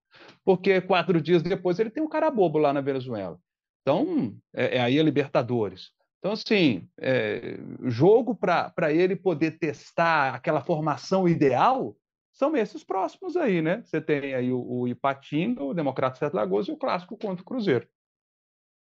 porque 0.44 0.80
quatro 0.80 1.20
dias 1.20 1.42
depois 1.42 1.78
ele 1.78 1.90
tem 1.90 2.02
um 2.02 2.08
cara 2.08 2.30
bobo 2.30 2.58
lá 2.58 2.72
na 2.72 2.80
Venezuela. 2.80 3.38
Então, 3.82 4.36
é, 4.54 4.76
é 4.76 4.80
aí 4.80 5.00
a 5.00 5.02
Libertadores. 5.02 5.92
Então, 6.20 6.32
assim, 6.32 6.86
é, 7.00 7.58
jogo 7.84 8.34
para 8.34 8.92
ele 8.92 9.16
poder 9.16 9.58
testar 9.58 10.34
aquela 10.34 10.60
formação 10.60 11.26
ideal 11.26 11.96
são 12.30 12.54
esses 12.54 12.84
próximos 12.84 13.36
aí, 13.36 13.60
né? 13.62 13.82
Você 13.82 14.00
tem 14.00 14.34
aí 14.34 14.52
o, 14.52 14.62
o 14.62 14.88
Ipatinga, 14.88 15.64
o 15.64 15.74
Democrata 15.74 16.18
Sete 16.18 16.34
Lagoas 16.34 16.68
e 16.68 16.72
o 16.72 16.76
clássico 16.76 17.16
contra 17.16 17.42
o 17.42 17.44
Cruzeiro. 17.44 17.88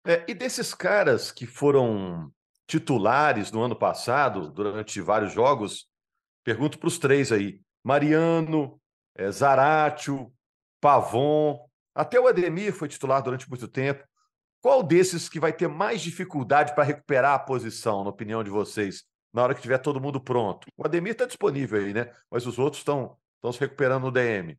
É, 0.06 0.24
e 0.26 0.34
desses 0.34 0.72
caras 0.72 1.30
que 1.30 1.46
foram 1.46 2.32
titulares 2.66 3.52
no 3.52 3.62
ano 3.62 3.76
passado, 3.76 4.50
durante 4.50 5.00
vários 5.00 5.32
jogos, 5.32 5.86
pergunto 6.42 6.78
para 6.78 6.88
os 6.88 6.98
três 6.98 7.30
aí: 7.30 7.60
Mariano, 7.84 8.80
é, 9.14 9.30
Zaratio, 9.30 10.32
Pavon, 10.80 11.66
até 11.94 12.18
o 12.18 12.26
Ademir 12.26 12.72
foi 12.72 12.88
titular 12.88 13.22
durante 13.22 13.48
muito 13.48 13.68
tempo. 13.68 14.06
Qual 14.66 14.82
desses 14.82 15.28
que 15.28 15.38
vai 15.38 15.52
ter 15.52 15.68
mais 15.68 16.00
dificuldade 16.00 16.74
para 16.74 16.82
recuperar 16.82 17.34
a 17.34 17.38
posição, 17.38 18.02
na 18.02 18.10
opinião 18.10 18.42
de 18.42 18.50
vocês, 18.50 19.04
na 19.32 19.40
hora 19.40 19.54
que 19.54 19.62
tiver 19.62 19.78
todo 19.78 20.00
mundo 20.00 20.20
pronto? 20.20 20.66
O 20.76 20.84
Ademir 20.84 21.12
está 21.12 21.24
disponível 21.24 21.78
aí, 21.78 21.94
né? 21.94 22.10
Mas 22.28 22.48
os 22.48 22.58
outros 22.58 22.80
estão 22.80 23.16
se 23.52 23.60
recuperando 23.60 24.02
no 24.02 24.10
DM. 24.10 24.58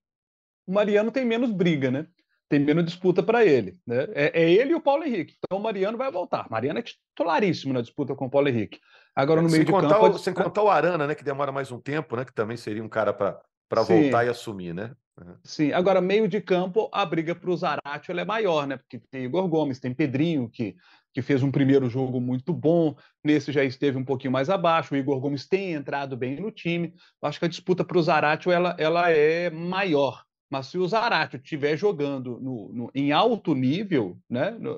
O 0.66 0.72
Mariano 0.72 1.12
tem 1.12 1.26
menos 1.26 1.52
briga, 1.52 1.92
né? 1.92 2.08
Tem 2.48 2.58
menos 2.58 2.86
disputa 2.86 3.22
para 3.22 3.46
ele. 3.46 3.78
Né? 3.86 4.08
É, 4.14 4.44
é, 4.44 4.50
ele 4.50 4.72
e 4.72 4.76
o 4.76 4.82
Paulo 4.82 5.04
Henrique. 5.04 5.36
Então 5.44 5.60
o 5.60 5.62
Mariano 5.62 5.98
vai 5.98 6.10
voltar. 6.10 6.50
Mariano 6.50 6.80
é 6.80 6.84
titularíssimo 6.84 7.74
na 7.74 7.82
disputa 7.82 8.16
com 8.16 8.28
o 8.28 8.30
Paulo 8.30 8.48
Henrique. 8.48 8.80
Agora, 9.14 9.42
é, 9.42 9.44
no 9.44 9.50
meio 9.50 9.66
de 9.66 9.72
campo. 9.74 10.06
O, 10.06 10.18
sem 10.18 10.34
contar 10.34 10.64
o 10.64 10.70
Arana, 10.70 11.06
né? 11.06 11.16
Que 11.16 11.24
demora 11.26 11.52
mais 11.52 11.70
um 11.70 11.82
tempo, 11.82 12.16
né? 12.16 12.24
Que 12.24 12.34
também 12.34 12.56
seria 12.56 12.82
um 12.82 12.88
cara 12.88 13.12
para 13.12 13.42
voltar 13.84 14.26
e 14.26 14.30
assumir, 14.30 14.74
né? 14.74 14.96
Sim, 15.44 15.72
agora 15.72 16.00
meio 16.00 16.28
de 16.28 16.40
campo, 16.40 16.90
a 16.94 17.06
briga 17.06 17.34
para 17.34 17.50
o 17.50 17.58
Zaratio 17.58 18.18
é 18.18 18.26
maior, 18.26 18.68
né? 18.68 18.78
Porque 18.78 19.00
tem 19.10 19.26
Igor 19.26 19.48
Gomes, 19.48 19.80
tem 19.80 19.94
Pedrinho, 19.94 20.48
que, 20.48 20.76
que 21.12 21.22
fez 21.22 21.42
um 21.42 21.52
primeiro 21.52 21.90
jogo 21.90 22.22
muito 22.22 22.54
bom, 22.54 22.96
nesse 23.24 23.52
já 23.52 23.64
esteve 23.64 23.98
um 23.98 24.06
pouquinho 24.06 24.32
mais 24.32 24.50
abaixo, 24.50 24.94
o 24.94 24.98
Igor 24.98 25.20
Gomes 25.20 25.48
tem 25.48 25.74
entrado 25.74 26.16
bem 26.16 26.40
no 26.40 26.52
time. 26.52 26.94
Acho 27.22 27.40
que 27.40 27.46
a 27.46 27.50
disputa 27.50 27.84
para 27.84 27.98
o 27.98 28.02
Zaratio 28.02 28.52
ela, 28.52 28.76
ela 28.78 29.10
é 29.10 29.50
maior. 29.50 30.24
Mas 30.50 30.68
se 30.68 30.78
o 30.78 30.88
Zaratio 30.88 31.38
estiver 31.38 31.76
jogando 31.76 32.40
no, 32.40 32.72
no, 32.72 32.92
em 32.94 33.12
alto 33.12 33.54
nível, 33.54 34.18
né? 34.30 34.52
No, 34.52 34.78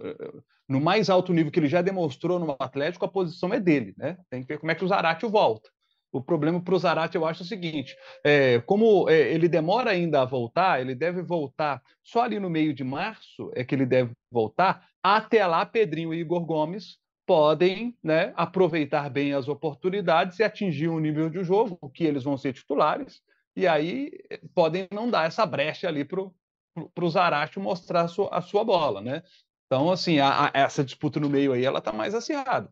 no, 0.68 0.82
mais 0.82 1.10
alto 1.10 1.34
nível 1.34 1.52
que 1.52 1.60
ele 1.60 1.68
já 1.68 1.82
demonstrou 1.82 2.40
no 2.40 2.56
Atlético, 2.60 3.06
a 3.06 3.10
posição 3.10 3.54
é 3.54 3.60
dele, 3.60 3.94
né? 3.98 4.18
Tem 4.30 4.42
que 4.42 4.48
ver 4.48 4.58
como 4.58 4.72
é 4.72 4.76
que 4.76 4.84
o 4.84 4.88
Zaratio 4.88 5.30
volta. 5.30 5.70
O 6.12 6.22
problema 6.22 6.60
para 6.60 6.74
o 6.74 6.80
Zarate, 6.80 7.16
eu 7.16 7.26
acho 7.26 7.44
o 7.44 7.46
seguinte: 7.46 7.96
é, 8.24 8.60
como 8.62 9.10
é, 9.10 9.32
ele 9.32 9.48
demora 9.48 9.92
ainda 9.92 10.22
a 10.22 10.26
voltar, 10.26 10.82
ele 10.82 10.96
deve 10.96 11.22
voltar 11.22 11.82
só 12.04 12.24
ali 12.24 12.40
no 12.40 12.50
meio 12.50 12.74
de 12.74 12.84
março, 12.84 13.52
é 13.54 13.64
que 13.64 13.76
ele 13.76 13.86
deve 13.86 14.12
voltar. 14.32 14.88
Até 15.04 15.46
lá, 15.46 15.66
Pedrinho 15.66 16.14
e 16.14 16.20
Igor 16.20 16.46
Gomes 16.46 16.98
podem 17.30 17.96
né, 18.04 18.34
aproveitar 18.36 19.08
bem 19.08 19.34
as 19.34 19.48
oportunidades 19.48 20.40
e 20.40 20.44
atingir 20.44 20.90
um 20.90 21.00
nível 21.00 21.30
de 21.30 21.44
jogo 21.44 21.78
que 21.94 22.04
eles 22.04 22.24
vão 22.24 22.36
ser 22.36 22.54
titulares, 22.54 23.22
e 23.56 23.68
aí 23.68 24.10
é, 24.32 24.42
podem 24.56 24.88
não 24.92 25.12
dar 25.12 25.28
essa 25.28 25.46
brecha 25.46 25.88
ali 25.88 26.04
para 26.04 26.24
o 26.24 27.10
Zarate 27.10 27.60
mostrar 27.60 28.02
a 28.02 28.08
sua, 28.08 28.30
a 28.32 28.42
sua, 28.42 28.64
bola. 28.64 29.00
Né? 29.00 29.22
Então, 29.68 29.92
assim, 29.92 30.20
a, 30.20 30.46
a, 30.46 30.52
essa 30.56 30.84
disputa 30.84 31.20
no 31.20 31.30
meio 31.30 31.54
aí 31.54 31.64
ela 31.64 31.78
está 31.78 31.92
mais 31.92 32.16
acirrada. 32.16 32.68
O 32.68 32.72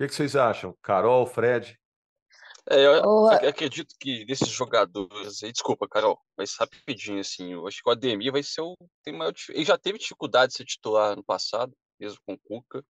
que, 0.00 0.08
que 0.08 0.14
vocês 0.14 0.34
acham? 0.34 0.74
Carol, 0.80 1.26
Fred? 1.26 1.78
É, 2.70 2.84
eu 2.84 3.28
acredito 3.28 3.94
que 3.98 4.24
desses 4.26 4.48
jogadores 4.48 5.42
aí, 5.42 5.50
desculpa, 5.50 5.88
Carol, 5.88 6.20
mas 6.36 6.54
rapidinho, 6.56 7.20
assim, 7.20 7.52
eu 7.52 7.66
acho 7.66 7.82
que 7.82 7.88
o 7.88 7.92
Ademir 7.92 8.32
vai 8.32 8.42
ser 8.42 8.60
o. 8.60 8.76
Tem 9.02 9.16
maior, 9.16 9.32
ele 9.50 9.64
já 9.64 9.78
teve 9.78 9.98
dificuldade 9.98 10.52
de 10.52 10.58
ser 10.58 10.64
titular 10.64 11.16
no 11.16 11.24
passado, 11.24 11.74
mesmo 11.98 12.18
com 12.26 12.34
o 12.34 12.38
Cuca, 12.38 12.84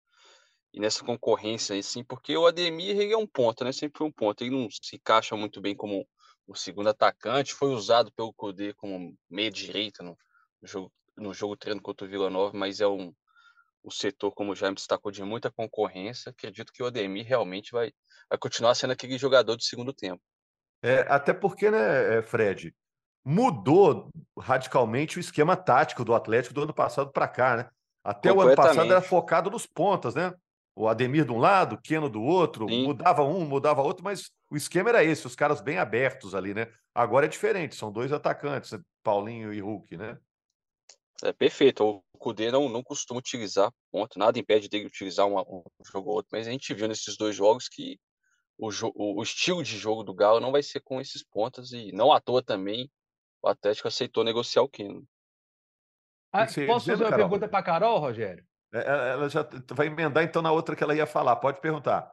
e 0.75 0.80
nessa 0.80 1.04
concorrência, 1.04 1.78
assim, 1.78 2.02
porque 2.04 2.37
o 2.37 2.47
Ademir 2.47 2.99
ele 2.99 3.12
é 3.12 3.16
um 3.16 3.26
ponto, 3.26 3.64
né? 3.64 3.73
Sempre 3.73 3.99
foi 3.99 4.06
um 4.06 4.12
ponto. 4.12 4.42
Ele 4.42 4.50
não 4.50 4.68
se 4.70 4.97
encaixa 4.97 5.37
muito 5.37 5.61
bem 5.61 5.76
como 5.76 6.06
o 6.47 6.56
segundo 6.56 6.88
atacante, 6.88 7.54
foi 7.54 7.68
usado 7.68 8.11
pelo 8.12 8.32
Codê 8.32 8.73
como 8.75 9.14
meia-direita 9.30 10.02
no, 10.02 10.16
jogo, 10.62 10.92
no 11.16 11.35
jogo 11.35 11.56
treino 11.56 11.80
contra 11.80 12.06
o 12.06 12.11
Vila 12.11 12.30
Nova, 12.30 12.56
mas 12.56 12.80
é 12.80 12.87
um, 12.88 13.12
o 13.82 13.90
setor, 13.90 14.32
como 14.32 14.54
já 14.54 14.68
me 14.68 14.75
destacou, 14.75 15.11
de 15.11 15.23
muita 15.23 15.50
concorrência, 15.50 16.30
acredito 16.30 16.73
que 16.73 16.82
o 16.82 16.87
Ademir 16.87 17.26
realmente 17.26 17.73
vai, 17.73 17.92
vai 18.28 18.38
continuar 18.38 18.75
sendo 18.75 18.92
aquele 18.92 19.16
jogador 19.18 19.56
de 19.56 19.64
segundo 19.64 19.92
tempo. 19.92 20.23
É, 20.82 21.00
até 21.08 21.32
porque, 21.32 21.70
né, 21.70 22.18
é, 22.18 22.23
Fred, 22.23 22.75
mudou 23.25 24.11
radicalmente 24.38 25.18
o 25.18 25.20
esquema 25.20 25.56
tático 25.56 26.04
do 26.04 26.14
Atlético 26.14 26.54
do 26.54 26.62
ano 26.62 26.75
passado 26.75 27.12
para 27.12 27.28
cá, 27.28 27.56
né? 27.56 27.68
Até 28.02 28.32
o 28.32 28.40
ano 28.40 28.54
passado 28.54 28.90
era 28.90 29.02
focado 29.02 29.50
nos 29.50 29.66
pontas, 29.66 30.14
né? 30.14 30.32
O 30.75 30.88
Ademir 30.88 31.25
de 31.25 31.32
um 31.32 31.38
lado, 31.38 31.75
o 31.75 31.82
Keno 31.82 32.08
do 32.08 32.23
outro, 32.23 32.68
Sim. 32.68 32.85
mudava 32.85 33.25
um, 33.25 33.44
mudava 33.44 33.82
outro, 33.82 34.04
mas 34.04 34.30
o 34.50 34.56
esquema 34.56 34.90
era 34.90 35.04
esse, 35.04 35.26
os 35.26 35.35
caras 35.35 35.61
bem 35.61 35.76
abertos 35.76 36.35
ali, 36.35 36.54
né? 36.54 36.68
Agora 36.94 37.26
é 37.26 37.28
diferente, 37.28 37.75
são 37.75 37.92
dois 37.92 38.12
atacantes, 38.12 38.78
Paulinho 39.02 39.52
e 39.52 39.61
Hulk, 39.61 39.97
né? 39.97 40.16
É 41.25 41.33
perfeito. 41.33 41.85
O 41.85 42.19
Kudê 42.19 42.51
não, 42.51 42.69
não 42.69 42.83
costuma 42.83 43.19
utilizar 43.19 43.73
ponto, 43.91 44.19
nada 44.19 44.39
impede 44.39 44.69
dele 44.69 44.87
utilizar 44.87 45.27
uma, 45.27 45.43
um 45.43 45.63
jogo 45.93 46.11
ou 46.11 46.17
outro, 46.17 46.31
mas 46.33 46.47
a 46.47 46.51
gente 46.51 46.75
viu 46.75 46.89
nesses 46.89 47.17
dois 47.17 47.35
jogos 47.35 47.69
que 47.69 47.99
o, 48.59 48.69
o, 48.69 49.21
o, 49.21 49.23
estilo 49.23 49.63
de 49.63 49.79
jogo 49.79 50.03
do 50.03 50.15
Galo 50.15 50.41
não 50.41 50.51
vai 50.51 50.63
ser 50.63 50.81
com 50.81 51.01
esses 51.01 51.23
pontos 51.23 51.73
e 51.73 51.93
não 51.93 52.13
à 52.13 52.21
toa 52.21 52.43
também 52.43 52.91
o 53.41 53.49
Atlético 53.49 53.87
aceitou 53.87 54.25
negociar 54.25 54.63
o 54.63 54.69
Keno. 54.69 55.07
Ah, 56.33 56.47
posso 56.67 56.87
fazer 56.87 57.05
uma 57.05 57.11
Carol? 57.11 57.29
pergunta 57.29 57.49
para 57.49 57.63
Carol, 57.63 58.01
Rogério? 58.01 58.45
É, 58.75 59.13
ela 59.13 59.29
já 59.29 59.49
vai 59.71 59.87
emendar 59.87 60.25
então 60.25 60.43
na 60.43 60.53
outra 60.53 60.77
que 60.77 60.83
ela 60.83 60.95
ia 60.95 61.07
falar. 61.07 61.37
Pode 61.37 61.61
perguntar. 61.61 62.13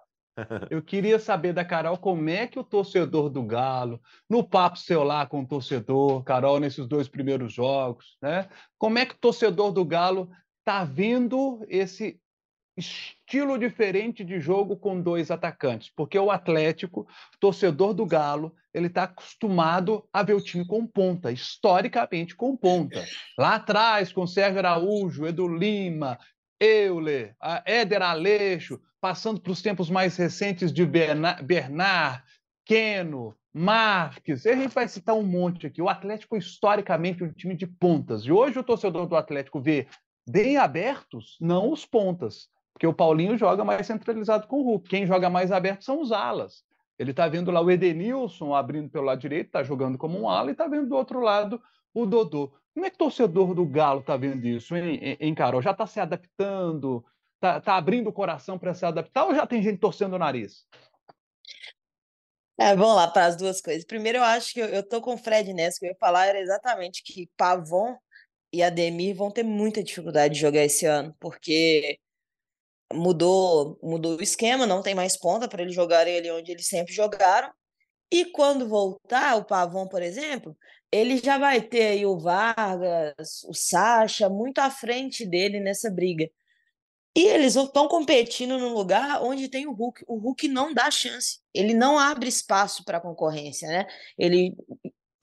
Eu 0.69 0.81
queria 0.81 1.17
saber 1.17 1.53
da 1.53 1.63
Carol 1.63 1.97
como 1.97 2.29
é 2.29 2.45
que 2.45 2.59
o 2.59 2.63
torcedor 2.63 3.29
do 3.29 3.43
Galo, 3.43 4.01
no 4.29 4.43
papo 4.43 4.77
seu 4.77 5.03
lá 5.03 5.25
com 5.25 5.41
o 5.41 5.47
torcedor, 5.47 6.23
Carol, 6.23 6.59
nesses 6.59 6.85
dois 6.87 7.07
primeiros 7.07 7.53
jogos, 7.53 8.17
né? 8.21 8.49
Como 8.77 8.99
é 8.99 9.05
que 9.05 9.13
o 9.13 9.19
torcedor 9.19 9.71
do 9.71 9.85
Galo 9.85 10.29
está 10.59 10.83
vendo 10.83 11.65
esse 11.69 12.19
estilo 12.77 13.57
diferente 13.57 14.25
de 14.25 14.41
jogo 14.41 14.75
com 14.75 14.99
dois 14.99 15.31
atacantes? 15.31 15.89
Porque 15.95 16.19
o 16.19 16.29
Atlético, 16.29 17.07
torcedor 17.39 17.93
do 17.93 18.05
Galo, 18.05 18.53
ele 18.73 18.87
está 18.87 19.03
acostumado 19.03 20.05
a 20.11 20.21
ver 20.21 20.33
o 20.33 20.41
time 20.41 20.67
com 20.67 20.85
ponta, 20.85 21.31
historicamente 21.31 22.35
com 22.35 22.57
ponta. 22.57 23.05
Lá 23.37 23.55
atrás, 23.55 24.11
com 24.11 24.27
Sérgio 24.27 24.59
Araújo, 24.59 25.25
Edu 25.25 25.47
Lima, 25.47 26.19
Euler, 26.59 27.35
Éder 27.65 28.01
Aleixo, 28.01 28.81
passando 29.05 29.39
para 29.39 29.51
os 29.51 29.61
tempos 29.61 29.87
mais 29.87 30.17
recentes 30.17 30.73
de 30.73 30.83
Bernard, 30.83 32.23
Keno, 32.65 33.35
Marques, 33.53 34.47
a 34.47 34.55
gente 34.55 34.73
vai 34.73 34.87
citar 34.87 35.13
um 35.13 35.21
monte 35.21 35.67
aqui. 35.67 35.79
O 35.79 35.87
Atlético, 35.87 36.35
historicamente, 36.35 37.21
é 37.21 37.27
um 37.27 37.31
time 37.31 37.55
de 37.55 37.67
pontas. 37.67 38.23
E 38.23 38.31
hoje 38.31 38.57
o 38.57 38.63
torcedor 38.63 39.05
do 39.05 39.15
Atlético 39.15 39.61
vê 39.61 39.85
bem 40.27 40.57
abertos, 40.57 41.37
não 41.39 41.71
os 41.71 41.85
pontas, 41.85 42.49
porque 42.73 42.87
o 42.87 42.93
Paulinho 42.95 43.37
joga 43.37 43.63
mais 43.63 43.85
centralizado 43.85 44.47
com 44.47 44.61
o 44.61 44.63
Hulk. 44.63 44.89
Quem 44.89 45.05
joga 45.05 45.29
mais 45.29 45.51
aberto 45.51 45.83
são 45.83 46.01
os 46.01 46.11
alas. 46.11 46.63
Ele 46.97 47.11
está 47.11 47.27
vendo 47.27 47.51
lá 47.51 47.61
o 47.61 47.69
Edenilson 47.69 48.55
abrindo 48.55 48.89
pelo 48.89 49.05
lado 49.05 49.21
direito, 49.21 49.49
está 49.49 49.61
jogando 49.61 49.99
como 49.99 50.19
um 50.19 50.27
ala, 50.27 50.49
e 50.49 50.53
está 50.53 50.67
vendo 50.67 50.89
do 50.89 50.95
outro 50.95 51.19
lado 51.19 51.61
o 51.93 52.07
Dodô. 52.07 52.51
Como 52.73 52.87
é 52.87 52.89
que 52.89 52.95
o 52.95 52.99
torcedor 52.99 53.53
do 53.53 53.67
Galo 53.67 53.99
está 53.99 54.17
vendo 54.17 54.47
isso, 54.47 54.75
hein, 54.75 55.15
hein, 55.19 55.35
Carol? 55.35 55.61
Já 55.61 55.71
está 55.71 55.85
se 55.85 55.99
adaptando? 55.99 57.05
Está 57.35 57.61
tá 57.61 57.75
abrindo 57.75 58.09
o 58.09 58.13
coração 58.13 58.57
para 58.57 58.73
se 58.73 58.85
adaptar 58.85 59.25
ou 59.25 59.35
já 59.35 59.45
tem 59.45 59.61
gente 59.61 59.79
torcendo 59.79 60.13
o 60.13 60.19
nariz? 60.19 60.65
É, 62.57 62.75
vamos 62.75 62.95
lá 62.95 63.07
para 63.09 63.25
as 63.25 63.35
duas 63.35 63.61
coisas. 63.61 63.83
Primeiro, 63.83 64.19
eu 64.19 64.23
acho 64.23 64.53
que 64.53 64.61
eu, 64.61 64.67
eu 64.67 64.87
tô 64.87 65.01
com 65.01 65.13
o 65.13 65.17
Fred 65.17 65.53
nessa, 65.53 65.77
que 65.79 65.85
eu 65.85 65.89
ia 65.89 65.97
falar 65.99 66.27
era 66.27 66.39
exatamente 66.39 67.03
que 67.03 67.29
Pavon 67.35 67.97
e 68.51 68.63
Ademir 68.63 69.15
vão 69.15 69.29
ter 69.29 69.43
muita 69.43 69.83
dificuldade 69.83 70.35
de 70.35 70.39
jogar 70.39 70.63
esse 70.63 70.85
ano, 70.85 71.13
porque 71.19 71.99
mudou, 72.93 73.77
mudou 73.83 74.17
o 74.17 74.23
esquema, 74.23 74.65
não 74.65 74.81
tem 74.81 74.95
mais 74.95 75.17
ponta 75.17 75.47
para 75.47 75.61
eles 75.61 75.75
jogarem 75.75 76.17
ali 76.17 76.31
onde 76.31 76.51
eles 76.51 76.67
sempre 76.67 76.93
jogaram. 76.93 77.51
E 78.11 78.25
quando 78.25 78.67
voltar, 78.67 79.35
o 79.35 79.45
Pavon, 79.45 79.87
por 79.87 80.01
exemplo, 80.01 80.55
ele 80.91 81.17
já 81.17 81.37
vai 81.37 81.61
ter 81.61 81.87
aí 81.87 82.05
o 82.05 82.17
Vargas, 82.17 83.43
o 83.49 83.53
Sacha, 83.53 84.29
muito 84.29 84.59
à 84.59 84.69
frente 84.69 85.25
dele 85.25 85.59
nessa 85.59 85.91
briga. 85.91 86.29
E 87.15 87.27
eles 87.27 87.55
estão 87.55 87.87
competindo 87.87 88.57
num 88.59 88.73
lugar 88.73 89.23
onde 89.23 89.47
tem 89.47 89.65
o 89.65 89.71
Hulk. 89.71 90.03
O 90.05 90.17
Hulk 90.17 90.49
não 90.49 90.73
dá 90.73 90.91
chance. 90.91 91.39
Ele 91.53 91.73
não 91.73 91.97
abre 91.97 92.27
espaço 92.27 92.83
para 92.83 92.99
concorrência, 92.99 93.69
né? 93.69 93.87
Ele 94.17 94.53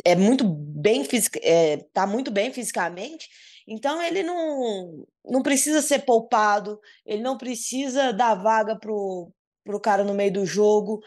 é 0.04 0.16
muito 0.16 0.44
bem 0.44 1.06
é, 1.42 1.76
tá 1.92 2.06
muito 2.06 2.30
bem 2.30 2.52
fisicamente, 2.52 3.28
então 3.66 4.02
ele 4.02 4.22
não, 4.22 5.06
não 5.24 5.42
precisa 5.42 5.80
ser 5.80 6.00
poupado, 6.00 6.80
ele 7.06 7.22
não 7.22 7.38
precisa 7.38 8.12
dar 8.12 8.34
vaga 8.34 8.76
pro, 8.76 9.30
pro 9.64 9.80
cara 9.80 10.02
no 10.02 10.14
meio 10.14 10.32
do 10.32 10.46
jogo. 10.46 11.00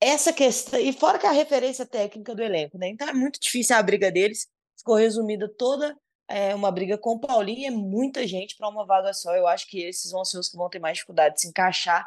Essa 0.00 0.32
questão, 0.32 0.78
e 0.78 0.92
fora 0.92 1.18
que 1.18 1.26
a 1.26 1.32
referência 1.32 1.84
técnica 1.84 2.34
do 2.34 2.42
elenco, 2.42 2.78
né? 2.78 2.88
Então 2.88 3.08
é 3.08 3.12
muito 3.12 3.40
difícil 3.40 3.74
a 3.74 3.82
briga 3.82 4.12
deles. 4.12 4.46
Ficou 4.76 4.94
resumida 4.94 5.52
toda 5.58 5.96
é, 6.28 6.54
uma 6.54 6.70
briga 6.70 6.98
com 6.98 7.12
o 7.14 7.20
Paulinho, 7.20 7.66
é 7.66 7.70
muita 7.70 8.26
gente 8.26 8.56
para 8.56 8.68
uma 8.68 8.84
vaga 8.84 9.12
só. 9.14 9.34
Eu 9.34 9.46
acho 9.46 9.66
que 9.66 9.82
esses 9.82 10.10
vão 10.12 10.24
ser 10.24 10.38
os 10.38 10.48
que 10.48 10.56
vão 10.56 10.68
ter 10.68 10.78
mais 10.78 10.94
dificuldade 10.94 11.36
de 11.36 11.40
se 11.40 11.48
encaixar 11.48 12.06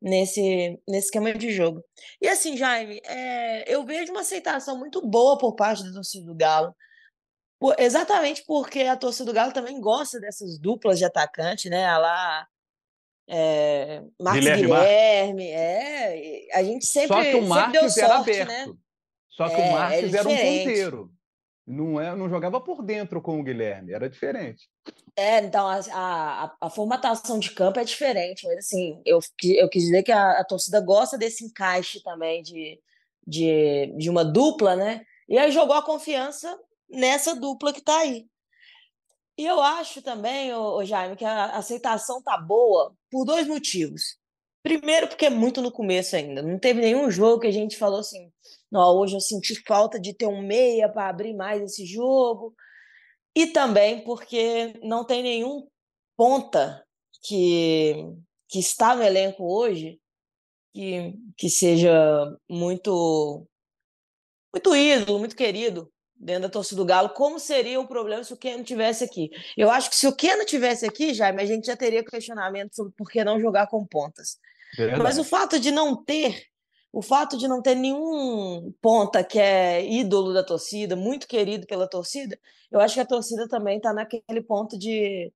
nesse, 0.00 0.78
nesse 0.88 1.06
esquema 1.06 1.34
de 1.34 1.50
jogo. 1.50 1.84
E 2.20 2.28
assim, 2.28 2.56
Jaime, 2.56 3.00
é, 3.04 3.72
eu 3.72 3.84
vejo 3.84 4.12
uma 4.12 4.20
aceitação 4.20 4.78
muito 4.78 5.04
boa 5.06 5.36
por 5.36 5.54
parte 5.54 5.82
da 5.82 5.92
torcida 5.92 6.26
do 6.26 6.34
Galo. 6.34 6.74
Por, 7.58 7.74
exatamente 7.78 8.44
porque 8.46 8.82
a 8.82 8.96
torcida 8.96 9.24
do 9.24 9.34
Galo 9.34 9.52
também 9.52 9.80
gosta 9.80 10.20
dessas 10.20 10.58
duplas 10.58 10.98
de 10.98 11.04
atacante, 11.04 11.68
né? 11.68 11.86
A 11.86 11.98
lá. 11.98 12.48
É, 13.28 14.04
Marcos 14.20 14.44
Guilherme, 14.44 14.62
Guilherme 14.62 15.48
é, 15.48 16.46
a 16.52 16.62
gente 16.62 16.86
sempre. 16.86 17.16
Só 17.16 17.22
que 17.22 17.34
o 17.34 17.42
Marcos 17.42 17.96
era 17.96 18.14
sorte, 18.14 18.30
né? 18.30 18.42
aberto. 18.42 18.68
Né? 18.68 18.78
Só 19.30 19.48
que 19.48 19.60
é, 19.60 19.68
o 19.68 19.72
Marcos 19.72 20.14
é 20.14 20.18
era 20.18 20.28
um 20.28 20.36
ponteiro. 20.36 21.15
Não, 21.66 22.00
é, 22.00 22.14
não 22.14 22.28
jogava 22.28 22.60
por 22.60 22.80
dentro 22.80 23.20
com 23.20 23.40
o 23.40 23.42
Guilherme, 23.42 23.92
era 23.92 24.08
diferente. 24.08 24.68
É, 25.16 25.40
então 25.40 25.66
a, 25.66 25.80
a, 25.92 26.56
a, 26.60 26.70
formatação 26.70 27.40
de 27.40 27.50
campo 27.50 27.80
é 27.80 27.84
diferente, 27.84 28.46
mas 28.46 28.58
assim, 28.58 29.00
eu, 29.04 29.18
eu 29.42 29.68
quis 29.68 29.82
dizer 29.82 30.02
que 30.04 30.12
a, 30.12 30.38
a 30.38 30.44
torcida 30.44 30.80
gosta 30.80 31.18
desse 31.18 31.44
encaixe 31.44 32.00
também 32.02 32.42
de, 32.42 32.78
de, 33.26 33.92
de 33.96 34.08
uma 34.08 34.24
dupla, 34.24 34.76
né? 34.76 35.04
E 35.28 35.36
aí 35.36 35.50
jogou 35.50 35.74
a 35.74 35.82
confiança 35.82 36.56
nessa 36.88 37.34
dupla 37.34 37.72
que 37.72 37.80
tá 37.80 37.98
aí. 37.98 38.26
E 39.36 39.44
eu 39.44 39.60
acho 39.60 40.00
também, 40.02 40.54
ô 40.54 40.84
Jaime, 40.84 41.16
que 41.16 41.24
a 41.24 41.56
aceitação 41.56 42.22
tá 42.22 42.38
boa 42.38 42.94
por 43.10 43.24
dois 43.24 43.46
motivos. 43.46 44.18
Primeiro, 44.66 45.06
porque 45.06 45.26
é 45.26 45.30
muito 45.30 45.62
no 45.62 45.70
começo 45.70 46.16
ainda. 46.16 46.42
Não 46.42 46.58
teve 46.58 46.80
nenhum 46.80 47.08
jogo 47.08 47.42
que 47.42 47.46
a 47.46 47.52
gente 47.52 47.76
falou 47.76 48.00
assim: 48.00 48.32
não, 48.68 48.96
hoje 48.96 49.14
eu 49.14 49.20
senti 49.20 49.54
falta 49.64 49.96
de 50.00 50.12
ter 50.12 50.26
um 50.26 50.42
meia 50.42 50.88
para 50.88 51.08
abrir 51.08 51.34
mais 51.34 51.62
esse 51.62 51.86
jogo. 51.86 52.52
E 53.32 53.46
também 53.46 54.02
porque 54.02 54.74
não 54.82 55.04
tem 55.04 55.22
nenhum 55.22 55.68
ponta 56.16 56.84
que, 57.22 57.94
que 58.48 58.58
está 58.58 58.96
no 58.96 59.04
elenco 59.04 59.44
hoje 59.44 60.00
que, 60.74 61.14
que 61.36 61.48
seja 61.48 62.36
muito 62.50 63.46
muito 64.52 64.74
ídolo, 64.74 65.20
muito 65.20 65.36
querido 65.36 65.88
dentro 66.16 66.42
da 66.42 66.48
torcida 66.48 66.80
do 66.80 66.86
Galo, 66.86 67.10
como 67.10 67.38
seria 67.38 67.78
o 67.78 67.86
problema 67.86 68.24
se 68.24 68.32
o 68.32 68.36
Keno 68.36 68.64
tivesse 68.64 69.04
aqui? 69.04 69.30
Eu 69.56 69.70
acho 69.70 69.90
que 69.90 69.96
se 69.96 70.08
o 70.08 70.16
Keno 70.16 70.44
tivesse 70.44 70.84
aqui, 70.84 71.14
Jaime, 71.14 71.40
a 71.40 71.46
gente 71.46 71.66
já 71.66 71.76
teria 71.76 72.04
questionamento 72.04 72.74
sobre 72.74 72.92
por 72.96 73.08
que 73.08 73.22
não 73.22 73.38
jogar 73.38 73.68
com 73.68 73.86
pontas. 73.86 74.40
Mas 75.02 75.18
o 75.18 75.24
fato 75.24 75.58
de 75.58 75.70
não 75.70 75.96
ter 76.04 76.46
o 76.96 77.02
fato 77.02 77.36
de 77.36 77.46
não 77.46 77.60
ter 77.60 77.74
nenhum 77.74 78.72
ponta 78.80 79.22
que 79.22 79.38
é 79.38 79.86
ídolo 79.86 80.32
da 80.32 80.42
torcida, 80.42 80.96
muito 80.96 81.28
querido 81.28 81.66
pela 81.66 81.86
torcida, 81.86 82.38
eu 82.70 82.80
acho 82.80 82.94
que 82.94 83.00
a 83.00 83.06
torcida 83.06 83.46
também 83.46 83.76
está 83.76 83.92
naquele 83.92 84.40
ponto 84.40 84.78
de, 84.78 85.30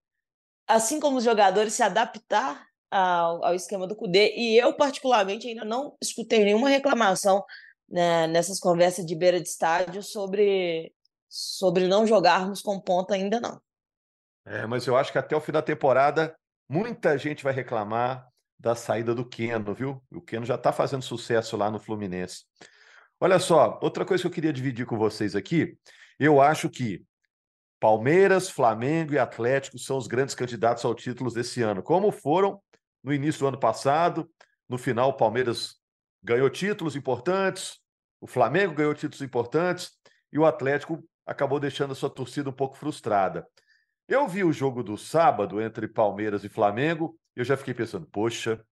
assim 0.66 0.98
como 0.98 1.18
os 1.18 1.24
jogadores, 1.24 1.74
se 1.74 1.82
adaptar 1.82 2.66
ao, 2.90 3.44
ao 3.44 3.54
esquema 3.54 3.86
do 3.86 3.94
CUDE. 3.94 4.32
E 4.34 4.56
eu, 4.56 4.72
particularmente, 4.72 5.48
ainda 5.48 5.62
não 5.62 5.94
escutei 6.00 6.44
nenhuma 6.44 6.70
reclamação 6.70 7.44
né, 7.86 8.26
nessas 8.26 8.58
conversas 8.58 9.04
de 9.04 9.14
beira 9.14 9.38
de 9.38 9.46
estádio 9.46 10.02
sobre, 10.02 10.90
sobre 11.28 11.86
não 11.86 12.06
jogarmos 12.06 12.62
com 12.62 12.80
ponta 12.80 13.14
ainda 13.14 13.38
não. 13.38 13.60
É, 14.46 14.66
mas 14.66 14.86
eu 14.86 14.96
acho 14.96 15.12
que 15.12 15.18
até 15.18 15.36
o 15.36 15.40
fim 15.42 15.52
da 15.52 15.60
temporada 15.60 16.34
muita 16.66 17.18
gente 17.18 17.44
vai 17.44 17.52
reclamar 17.52 18.29
da 18.60 18.74
saída 18.74 19.14
do 19.14 19.24
Keno, 19.24 19.74
viu? 19.74 20.02
O 20.12 20.20
Keno 20.20 20.44
já 20.44 20.54
está 20.54 20.70
fazendo 20.70 21.02
sucesso 21.02 21.56
lá 21.56 21.70
no 21.70 21.78
Fluminense. 21.78 22.44
Olha 23.18 23.38
só, 23.38 23.78
outra 23.82 24.04
coisa 24.04 24.22
que 24.22 24.26
eu 24.26 24.30
queria 24.30 24.52
dividir 24.52 24.84
com 24.84 24.98
vocês 24.98 25.34
aqui, 25.34 25.78
eu 26.18 26.42
acho 26.42 26.68
que 26.68 27.02
Palmeiras, 27.80 28.50
Flamengo 28.50 29.14
e 29.14 29.18
Atlético 29.18 29.78
são 29.78 29.96
os 29.96 30.06
grandes 30.06 30.34
candidatos 30.34 30.84
ao 30.84 30.94
título 30.94 31.32
desse 31.32 31.62
ano, 31.62 31.82
como 31.82 32.12
foram 32.12 32.62
no 33.02 33.14
início 33.14 33.40
do 33.40 33.48
ano 33.48 33.58
passado. 33.58 34.30
No 34.68 34.76
final, 34.76 35.08
o 35.08 35.16
Palmeiras 35.16 35.76
ganhou 36.22 36.50
títulos 36.50 36.94
importantes, 36.94 37.78
o 38.20 38.26
Flamengo 38.26 38.74
ganhou 38.74 38.94
títulos 38.94 39.22
importantes 39.22 39.92
e 40.30 40.38
o 40.38 40.44
Atlético 40.44 41.02
acabou 41.24 41.58
deixando 41.58 41.92
a 41.92 41.94
sua 41.94 42.10
torcida 42.10 42.50
um 42.50 42.52
pouco 42.52 42.76
frustrada. 42.76 43.46
Eu 44.06 44.28
vi 44.28 44.44
o 44.44 44.52
jogo 44.52 44.82
do 44.82 44.98
sábado 44.98 45.62
entre 45.62 45.88
Palmeiras 45.88 46.44
e 46.44 46.48
Flamengo 46.48 47.18
eu 47.34 47.44
já 47.44 47.56
fiquei 47.56 47.74
pensando, 47.74 48.06
poxa, 48.06 48.64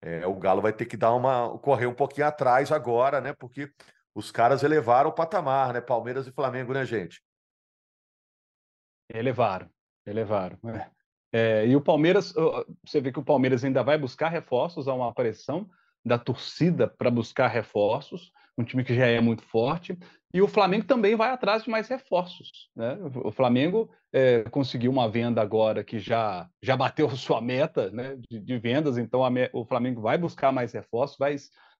é, 0.00 0.26
o 0.26 0.34
Galo 0.34 0.62
vai 0.62 0.72
ter 0.72 0.86
que 0.86 0.96
dar 0.96 1.14
uma 1.14 1.58
correr 1.58 1.86
um 1.86 1.94
pouquinho 1.94 2.26
atrás 2.26 2.70
agora, 2.70 3.20
né? 3.20 3.32
Porque 3.32 3.72
os 4.14 4.30
caras 4.30 4.62
elevaram 4.62 5.10
o 5.10 5.14
patamar, 5.14 5.72
né? 5.72 5.80
Palmeiras 5.80 6.26
e 6.26 6.32
Flamengo, 6.32 6.72
né, 6.72 6.84
gente? 6.84 7.22
Elevaram, 9.08 9.70
elevaram. 10.06 10.58
É. 10.68 10.90
É, 11.30 11.66
e 11.66 11.76
o 11.76 11.80
Palmeiras, 11.80 12.32
você 12.84 13.00
vê 13.00 13.12
que 13.12 13.18
o 13.18 13.24
Palmeiras 13.24 13.62
ainda 13.62 13.82
vai 13.82 13.98
buscar 13.98 14.28
reforços, 14.28 14.88
há 14.88 14.94
uma 14.94 15.12
pressão 15.12 15.68
da 16.04 16.18
torcida 16.18 16.88
para 16.88 17.10
buscar 17.10 17.48
reforços, 17.48 18.32
um 18.58 18.64
time 18.64 18.82
que 18.82 18.94
já 18.94 19.06
é 19.06 19.20
muito 19.20 19.42
forte. 19.44 19.96
E 20.34 20.42
o 20.42 20.48
Flamengo 20.48 20.84
também 20.84 21.16
vai 21.16 21.30
atrás 21.30 21.62
de 21.62 21.70
mais 21.70 21.88
reforços. 21.88 22.50
Né? 22.76 22.98
O 23.24 23.30
Flamengo 23.30 23.90
é, 24.12 24.42
conseguiu 24.50 24.90
uma 24.90 25.08
venda 25.08 25.40
agora 25.40 25.84
que 25.84 25.98
já, 25.98 26.46
já 26.62 26.76
bateu 26.76 27.08
sua 27.16 27.40
meta 27.40 27.90
né, 27.90 28.18
de, 28.28 28.38
de 28.40 28.58
vendas, 28.58 28.98
então 28.98 29.24
a, 29.24 29.30
o 29.52 29.64
Flamengo 29.64 30.02
vai 30.02 30.18
buscar 30.18 30.52
mais 30.52 30.72
reforços, 30.72 31.16
vai, 31.18 31.36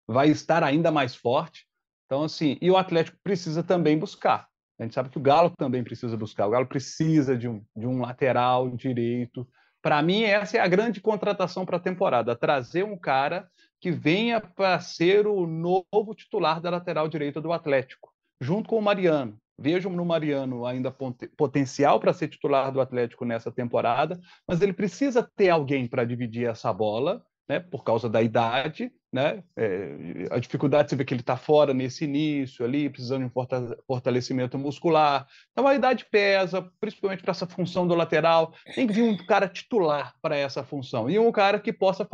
vai 0.06 0.28
estar 0.28 0.62
ainda 0.62 0.90
mais 0.90 1.14
forte. 1.14 1.66
Então, 2.06 2.22
assim, 2.22 2.56
e 2.62 2.70
o 2.70 2.76
Atlético 2.76 3.18
precisa 3.22 3.62
também 3.62 3.98
buscar. 3.98 4.48
A 4.78 4.84
gente 4.84 4.94
sabe 4.94 5.10
que 5.10 5.18
o 5.18 5.22
Galo 5.22 5.50
também 5.58 5.82
precisa 5.82 6.16
buscar. 6.16 6.46
O 6.46 6.50
Galo 6.50 6.66
precisa 6.66 7.36
de 7.36 7.48
um, 7.48 7.62
de 7.76 7.86
um 7.86 8.00
lateral 8.00 8.70
direito. 8.70 9.46
Para 9.82 10.00
mim, 10.00 10.22
essa 10.22 10.56
é 10.56 10.60
a 10.60 10.68
grande 10.68 11.00
contratação 11.00 11.66
para 11.66 11.76
a 11.76 11.80
temporada: 11.80 12.36
trazer 12.36 12.84
um 12.84 12.96
cara 12.96 13.48
que 13.80 13.90
venha 13.90 14.40
para 14.40 14.80
ser 14.80 15.26
o 15.26 15.46
novo 15.46 16.14
titular 16.14 16.60
da 16.60 16.70
lateral 16.70 17.08
direita 17.08 17.40
do 17.40 17.52
Atlético 17.52 18.12
junto 18.40 18.68
com 18.68 18.78
o 18.78 18.82
Mariano. 18.82 19.36
Vejo 19.60 19.90
no 19.90 20.04
Mariano 20.04 20.64
ainda 20.64 20.94
potencial 21.36 21.98
para 21.98 22.12
ser 22.12 22.28
titular 22.28 22.70
do 22.70 22.80
Atlético 22.80 23.24
nessa 23.24 23.50
temporada, 23.50 24.20
mas 24.46 24.62
ele 24.62 24.72
precisa 24.72 25.28
ter 25.34 25.48
alguém 25.48 25.88
para 25.88 26.04
dividir 26.04 26.48
essa 26.48 26.72
bola, 26.72 27.24
né, 27.48 27.58
por 27.60 27.82
causa 27.82 28.08
da 28.08 28.20
idade, 28.20 28.92
né? 29.10 29.42
É, 29.56 30.28
a 30.30 30.38
dificuldade, 30.38 30.90
você 30.90 30.96
vê 30.96 31.04
que 31.04 31.14
ele 31.14 31.22
está 31.22 31.36
fora 31.36 31.72
nesse 31.72 32.04
início 32.04 32.62
ali, 32.62 32.90
precisando 32.90 33.20
de 33.20 33.32
um 33.32 33.78
fortalecimento 33.86 34.58
muscular. 34.58 35.26
Então 35.52 35.66
a 35.66 35.74
idade 35.74 36.04
pesa, 36.10 36.70
principalmente 36.78 37.22
para 37.22 37.30
essa 37.30 37.46
função 37.46 37.86
do 37.86 37.94
lateral. 37.94 38.52
Tem 38.74 38.86
que 38.86 38.92
vir 38.92 39.02
um 39.02 39.16
cara 39.16 39.48
titular 39.48 40.14
para 40.20 40.36
essa 40.36 40.62
função 40.62 41.08
e 41.08 41.18
um 41.18 41.32
cara 41.32 41.58
que 41.58 41.72
possa 41.72 42.06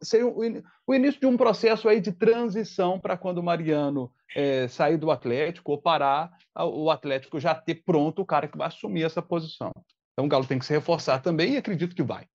ser 0.00 0.24
o 0.24 0.94
início 0.94 1.20
de 1.20 1.26
um 1.26 1.36
processo 1.36 1.88
aí 1.88 2.00
de 2.00 2.12
transição 2.12 3.00
para 3.00 3.16
quando 3.16 3.38
o 3.38 3.42
Mariano 3.42 4.12
é, 4.34 4.68
sair 4.68 4.96
do 4.96 5.10
Atlético 5.10 5.72
ou 5.72 5.82
parar, 5.82 6.30
o 6.56 6.88
Atlético 6.88 7.40
já 7.40 7.52
ter 7.52 7.82
pronto 7.84 8.22
o 8.22 8.26
cara 8.26 8.46
que 8.46 8.56
vai 8.56 8.68
assumir 8.68 9.02
essa 9.02 9.20
posição. 9.20 9.72
Então 10.12 10.26
o 10.26 10.28
Galo 10.28 10.46
tem 10.46 10.58
que 10.58 10.66
se 10.66 10.72
reforçar 10.72 11.18
também 11.18 11.54
e 11.54 11.56
acredito 11.56 11.96
que 11.96 12.02
vai. 12.02 12.26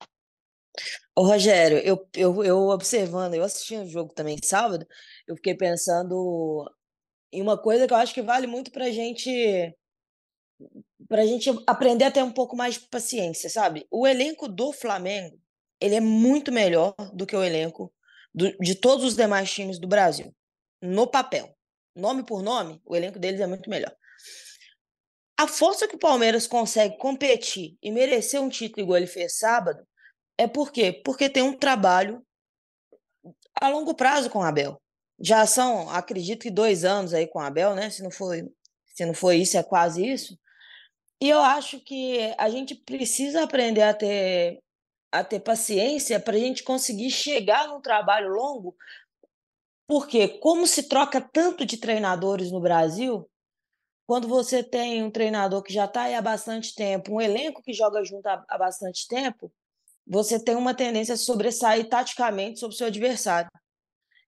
Ô, 1.16 1.24
Rogério, 1.24 1.80
eu, 1.80 2.08
eu, 2.16 2.44
eu 2.44 2.58
observando, 2.70 3.34
eu 3.34 3.44
assisti 3.44 3.76
o 3.76 3.88
jogo 3.88 4.13
também 4.13 4.38
sábado, 4.44 4.86
eu 5.28 5.36
fiquei 5.36 5.56
pensando 5.56 6.70
em 7.32 7.42
uma 7.42 7.58
coisa 7.58 7.88
que 7.88 7.94
eu 7.94 7.98
acho 7.98 8.13
que 8.13 8.22
vale 8.22 8.48
muito 8.48 8.72
pra 8.72 8.90
gente 8.90 9.76
pra 11.08 11.26
gente 11.26 11.50
aprender 11.66 12.06
a 12.06 12.12
ter 12.12 12.24
um 12.24 12.32
pouco 12.32 12.56
mais 12.56 12.76
de 12.76 12.82
paciência, 12.90 13.50
sabe? 13.50 13.88
O 13.92 14.08
elenco 14.08 14.48
do 14.48 14.74
Flamengo, 14.74 15.40
ele 15.80 15.96
é 15.96 16.02
muito 16.02 16.52
melhor 16.52 16.96
do 17.13 17.26
que 17.26 17.36
o 17.36 17.44
elenco 17.44 17.94
do, 18.34 18.52
de 18.58 18.76
todos 18.76 19.06
os 19.06 19.16
demais 19.16 19.52
times 19.52 19.80
do 19.80 19.88
Brasil. 19.88 20.34
no 20.82 21.08
papel. 21.08 21.56
Nome 21.96 22.24
por 22.24 22.44
nome, 22.44 22.80
o 22.86 22.96
elenco 22.96 23.18
deles 23.18 23.42
é 23.42 23.48
muito 23.48 23.70
melhor. 23.70 23.92
A 25.40 25.48
força 25.48 25.88
que 25.88 25.96
o 25.96 26.00
Palmeiras 26.00 26.48
consegue 26.48 26.98
competir 26.98 27.78
e 27.82 27.92
merecer 27.92 28.42
um 28.42 28.50
título 28.50 28.84
igual 28.84 28.98
ele 28.98 29.08
fez 29.08 29.38
sábado 29.38 29.84
é 30.38 30.47
por 30.47 30.71
quê? 30.71 30.91
Porque 30.91 31.30
tem 31.30 31.43
um 31.43 31.58
trabalho 31.58 32.23
a 33.60 33.69
longo 33.69 33.95
prazo 33.95 34.30
com 34.30 34.39
o 34.39 34.43
Abel. 34.43 34.80
Já 35.19 35.45
são, 35.47 35.89
acredito 35.89 36.43
que 36.43 36.52
dois 36.52 36.86
anos 36.86 37.13
aí 37.13 37.28
com 37.28 37.39
o 37.39 37.41
Abel, 37.41 37.73
né? 37.73 37.89
Se 37.89 38.04
não 38.04 38.12
foi, 38.12 38.47
se 38.86 39.06
não 39.06 39.13
foi 39.13 39.38
isso, 39.38 39.58
é 39.58 39.63
quase 39.63 40.06
isso. 40.06 40.38
E 41.19 41.30
eu 41.30 41.39
acho 41.39 41.80
que 41.80 42.34
a 42.38 42.50
gente 42.50 42.76
precisa 42.76 43.43
aprender 43.43 43.82
a 43.82 43.93
ter, 43.93 44.62
a 45.12 45.23
ter 45.23 45.39
paciência 45.39 46.19
para 46.19 46.36
a 46.36 46.39
gente 46.39 46.63
conseguir 46.63 47.10
chegar 47.10 47.67
num 47.67 47.82
trabalho 47.82 48.30
longo, 48.30 48.76
porque 49.88 50.28
como 50.39 50.67
se 50.67 50.84
troca 50.84 51.19
tanto 51.19 51.65
de 51.65 51.78
treinadores 51.78 52.52
no 52.52 52.62
Brasil, 52.62 53.28
quando 54.06 54.28
você 54.28 54.63
tem 54.63 55.04
um 55.04 55.10
treinador 55.10 55.63
que 55.63 55.73
já 55.73 55.86
está 55.86 56.04
aí 56.04 56.13
há 56.13 56.21
bastante 56.21 56.76
tempo, 56.76 57.15
um 57.15 57.21
elenco 57.21 57.63
que 57.63 57.73
joga 57.73 58.04
junto 58.04 58.28
há, 58.28 58.45
há 58.47 58.58
bastante 58.58 59.08
tempo, 59.08 59.52
você 60.08 60.41
tem 60.41 60.56
uma 60.56 60.74
tendência 60.74 61.13
a 61.13 61.17
sobressair 61.17 61.89
taticamente 61.89 62.60
sobre 62.60 62.74
o 62.74 62.78
seu 62.78 62.88
adversário. 62.88 63.50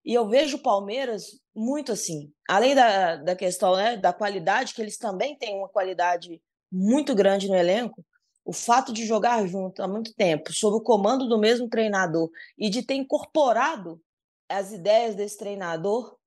E 0.04 0.14
eu 0.14 0.28
vejo 0.28 0.58
o 0.58 0.62
Palmeiras 0.62 1.40
muito 1.56 1.92
assim. 1.92 2.32
Além 2.48 2.76
da, 2.76 3.18
da 3.18 3.36
questão 3.36 3.76
né, 3.76 3.98
da 3.98 4.12
qualidade, 4.12 4.74
que 4.74 4.82
eles 4.82 4.98
também 4.98 5.38
têm 5.38 5.58
uma 5.58 5.70
qualidade 5.70 6.42
muito 6.72 7.16
grande 7.16 7.48
no 7.48 7.56
elenco, 7.56 8.04
o 8.46 8.54
fato 8.54 8.92
de 8.92 9.06
jogar 9.06 9.46
junto 9.48 9.82
há 9.82 9.88
muito 9.88 10.14
tempo, 10.16 10.52
sob 10.52 10.78
o 10.78 10.82
comando 10.82 11.28
do 11.28 11.38
mesmo 11.38 11.70
treinador 11.70 12.30
e 12.58 12.70
de 12.70 12.82
ter 12.82 12.96
incorporado 12.96 14.02
as 14.50 14.72
ideias 14.72 15.16
desse 15.16 15.38
treinador, 15.38 16.18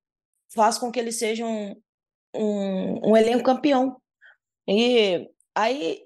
faz 0.55 0.79
com 0.79 0.93
que 0.93 1.01
eles 1.01 1.19
sejam 1.19 1.51
um, 1.51 1.83
um, 2.35 3.11
um 3.11 3.17
elenco 3.17 3.43
campeão. 3.43 4.01
E 4.69 5.29
aí, 5.55 6.03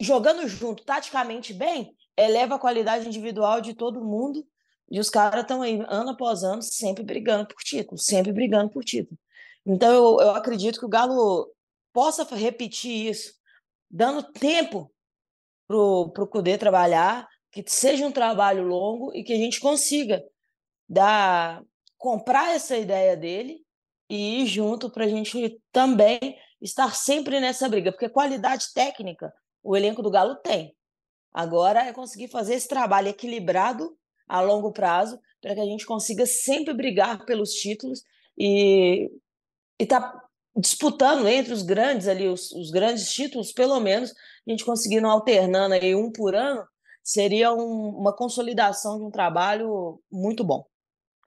jogando 0.00 0.46
junto, 0.46 0.84
taticamente 0.84 1.52
bem, 1.52 1.95
eleva 2.16 2.56
a 2.56 2.58
qualidade 2.58 3.06
individual 3.06 3.60
de 3.60 3.74
todo 3.74 4.04
mundo 4.04 4.46
e 4.90 5.00
os 5.00 5.10
caras 5.10 5.42
estão 5.42 5.62
aí, 5.62 5.82
ano 5.88 6.10
após 6.10 6.42
ano, 6.42 6.62
sempre 6.62 7.02
brigando 7.02 7.46
por 7.46 7.62
título, 7.62 7.98
sempre 7.98 8.32
brigando 8.32 8.70
por 8.70 8.84
título. 8.84 9.18
Então, 9.64 9.92
eu, 9.92 10.20
eu 10.20 10.30
acredito 10.30 10.78
que 10.78 10.86
o 10.86 10.88
Galo 10.88 11.52
possa 11.92 12.24
repetir 12.34 13.10
isso, 13.10 13.32
dando 13.90 14.22
tempo 14.22 14.92
para 15.66 15.76
o 15.76 16.28
Cudê 16.28 16.56
trabalhar, 16.56 17.28
que 17.50 17.64
seja 17.66 18.06
um 18.06 18.12
trabalho 18.12 18.62
longo 18.62 19.12
e 19.14 19.24
que 19.24 19.32
a 19.32 19.36
gente 19.36 19.58
consiga 19.60 20.22
dar, 20.88 21.64
comprar 21.98 22.54
essa 22.54 22.76
ideia 22.76 23.16
dele 23.16 23.64
e 24.08 24.42
ir 24.42 24.46
junto 24.46 24.88
para 24.88 25.04
a 25.04 25.08
gente 25.08 25.60
também 25.72 26.38
estar 26.60 26.94
sempre 26.94 27.40
nessa 27.40 27.68
briga, 27.68 27.90
porque 27.90 28.08
qualidade 28.08 28.72
técnica 28.72 29.32
o 29.62 29.76
elenco 29.76 30.02
do 30.02 30.10
Galo 30.10 30.36
tem. 30.36 30.75
Agora 31.36 31.84
é 31.84 31.92
conseguir 31.92 32.28
fazer 32.28 32.54
esse 32.54 32.66
trabalho 32.66 33.08
equilibrado 33.08 33.94
a 34.26 34.40
longo 34.40 34.72
prazo 34.72 35.20
para 35.38 35.54
que 35.54 35.60
a 35.60 35.66
gente 35.66 35.84
consiga 35.84 36.24
sempre 36.24 36.72
brigar 36.72 37.26
pelos 37.26 37.50
títulos 37.50 38.02
e 38.38 39.10
estar 39.78 40.00
tá 40.00 40.22
disputando 40.56 41.28
entre 41.28 41.52
os 41.52 41.62
grandes 41.62 42.08
ali, 42.08 42.26
os, 42.26 42.50
os, 42.52 42.70
grandes 42.70 43.12
títulos, 43.12 43.52
pelo 43.52 43.78
menos, 43.78 44.12
a 44.12 44.50
gente 44.50 44.64
conseguindo 44.64 45.06
alternando 45.06 45.74
aí 45.74 45.94
um 45.94 46.10
por 46.10 46.34
ano, 46.34 46.64
seria 47.04 47.52
um, 47.52 47.90
uma 47.90 48.16
consolidação 48.16 48.96
de 48.96 49.04
um 49.04 49.10
trabalho 49.10 50.00
muito 50.10 50.42
bom. 50.42 50.64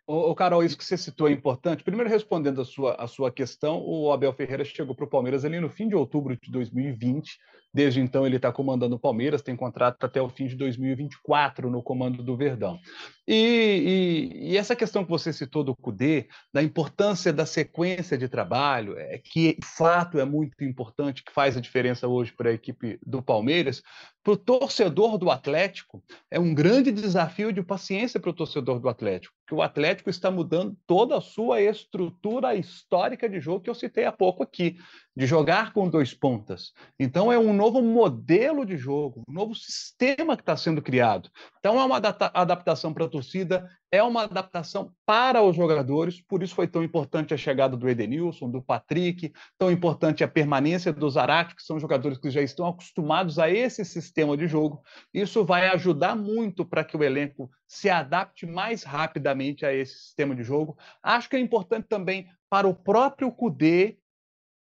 Ô, 0.08 0.34
Carol, 0.34 0.64
isso 0.64 0.76
que 0.76 0.84
você 0.84 0.98
citou 0.98 1.28
é 1.28 1.32
importante. 1.32 1.84
Primeiro, 1.84 2.10
respondendo 2.10 2.62
a 2.62 2.66
sua, 2.66 2.96
a 2.96 3.06
sua 3.06 3.32
questão, 3.32 3.80
o 3.86 4.12
Abel 4.12 4.34
Ferreira 4.34 4.66
chegou 4.66 4.96
para 4.96 5.06
o 5.06 5.10
Palmeiras 5.10 5.46
ali 5.46 5.60
no 5.60 5.70
fim 5.70 5.88
de 5.88 5.96
outubro 5.96 6.36
de 6.36 6.52
2020. 6.52 7.38
Desde 7.74 8.02
então, 8.02 8.26
ele 8.26 8.38
está 8.38 8.52
comandando 8.52 8.96
o 8.96 9.00
Palmeiras, 9.00 9.44
tem 9.44 9.56
contrato 9.56 10.04
até 10.04 10.20
o 10.22 10.30
fim 10.30 10.48
de 10.48 10.56
2024 10.56 11.70
no 11.70 11.84
comando 11.84 12.24
do 12.24 12.36
Verdão. 12.36 12.80
E, 13.28 14.32
e, 14.34 14.52
e 14.52 14.58
essa 14.58 14.76
questão 14.76 15.04
que 15.04 15.10
você 15.10 15.32
citou 15.32 15.64
do 15.64 15.76
CUDE, 15.76 16.28
da 16.52 16.64
importância 16.64 17.32
da 17.32 17.46
sequência 17.46 18.18
de 18.18 18.28
trabalho, 18.28 18.98
é 18.98 19.20
que 19.20 19.56
fato 19.64 20.20
é 20.20 20.26
muito 20.26 20.64
importante, 20.64 21.24
que 21.24 21.32
faz 21.32 21.56
a 21.56 21.62
diferença 21.62 22.08
hoje 22.08 22.34
para 22.34 22.50
a 22.50 22.54
equipe 22.54 23.00
do 23.06 23.22
Palmeiras, 23.22 23.84
para 24.24 24.34
o 24.34 24.38
torcedor 24.38 25.18
do 25.18 25.30
Atlético, 25.30 26.04
é 26.30 26.40
um 26.40 26.54
grande 26.54 26.92
desafio 26.92 27.54
de 27.54 27.62
paciência 27.62 28.20
para 28.20 28.32
o 28.32 28.34
torcedor 28.34 28.80
do 28.80 28.90
Atlético, 28.90 29.34
que 29.48 29.54
o 29.54 29.62
Atlético 29.62 30.10
está 30.10 30.30
mudando 30.30 30.76
toda 30.86 31.18
a 31.18 31.22
sua 31.22 31.62
estrutura 31.62 32.56
histórica 32.56 33.30
de 33.30 33.40
jogo 33.40 33.62
que 33.62 33.70
eu 33.70 33.76
citei 33.76 34.06
há 34.06 34.12
pouco 34.12 34.44
aqui 34.44 34.78
de 35.20 35.28
jogar 35.28 35.74
com 35.74 35.90
dois 35.90 36.14
pontas. 36.14 36.72
Então, 36.98 37.30
é 37.30 37.38
um 37.38 37.54
novo 37.54 37.82
modelo 37.82 38.66
de 38.66 38.78
jogo, 38.78 39.22
um 39.28 39.34
novo 39.34 39.54
sistema 39.54 40.38
que 40.38 40.42
está 40.42 40.56
sendo 40.56 40.82
criado. 40.82 41.30
Então, 41.60 41.78
é 41.78 41.84
uma 41.84 41.98
adaptação 41.98 42.94
para 42.94 43.04
a 43.04 43.10
torcida, 43.10 43.70
é 43.92 44.02
uma 44.02 44.24
adaptação 44.24 44.94
para 45.06 45.44
os 45.44 45.58
jogadores, 45.58 46.22
por 46.22 46.42
isso 46.42 46.56
foi 46.56 46.70
tão 46.70 46.82
importante 46.82 47.34
a 47.34 47.38
chegada 47.38 47.76
do 47.76 47.90
Edenilson, 47.90 48.50
do 48.50 48.62
Patrick, 48.62 49.34
tão 49.58 49.70
importante 49.70 50.24
a 50.24 50.28
permanência 50.28 50.94
dos 50.94 51.16
Zarate, 51.16 51.54
que 51.54 51.64
são 51.64 51.78
jogadores 51.78 52.18
que 52.18 52.30
já 52.30 52.42
estão 52.42 52.66
acostumados 52.66 53.38
a 53.38 53.50
esse 53.50 53.84
sistema 53.84 54.38
de 54.38 54.48
jogo. 54.48 54.82
Isso 55.14 55.44
vai 55.44 55.68
ajudar 55.68 56.16
muito 56.16 56.64
para 56.64 56.86
que 56.86 56.96
o 56.96 57.04
elenco 57.04 57.52
se 57.68 57.90
adapte 57.90 58.46
mais 58.46 58.84
rapidamente 58.84 59.66
a 59.66 59.74
esse 59.74 59.96
sistema 59.96 60.34
de 60.34 60.44
jogo. 60.44 60.78
Acho 61.04 61.30
que 61.30 61.36
é 61.36 61.40
importante 61.42 61.88
também 61.90 62.26
para 62.50 62.70
o 62.70 62.74
próprio 62.74 63.30
Cudê 63.34 63.98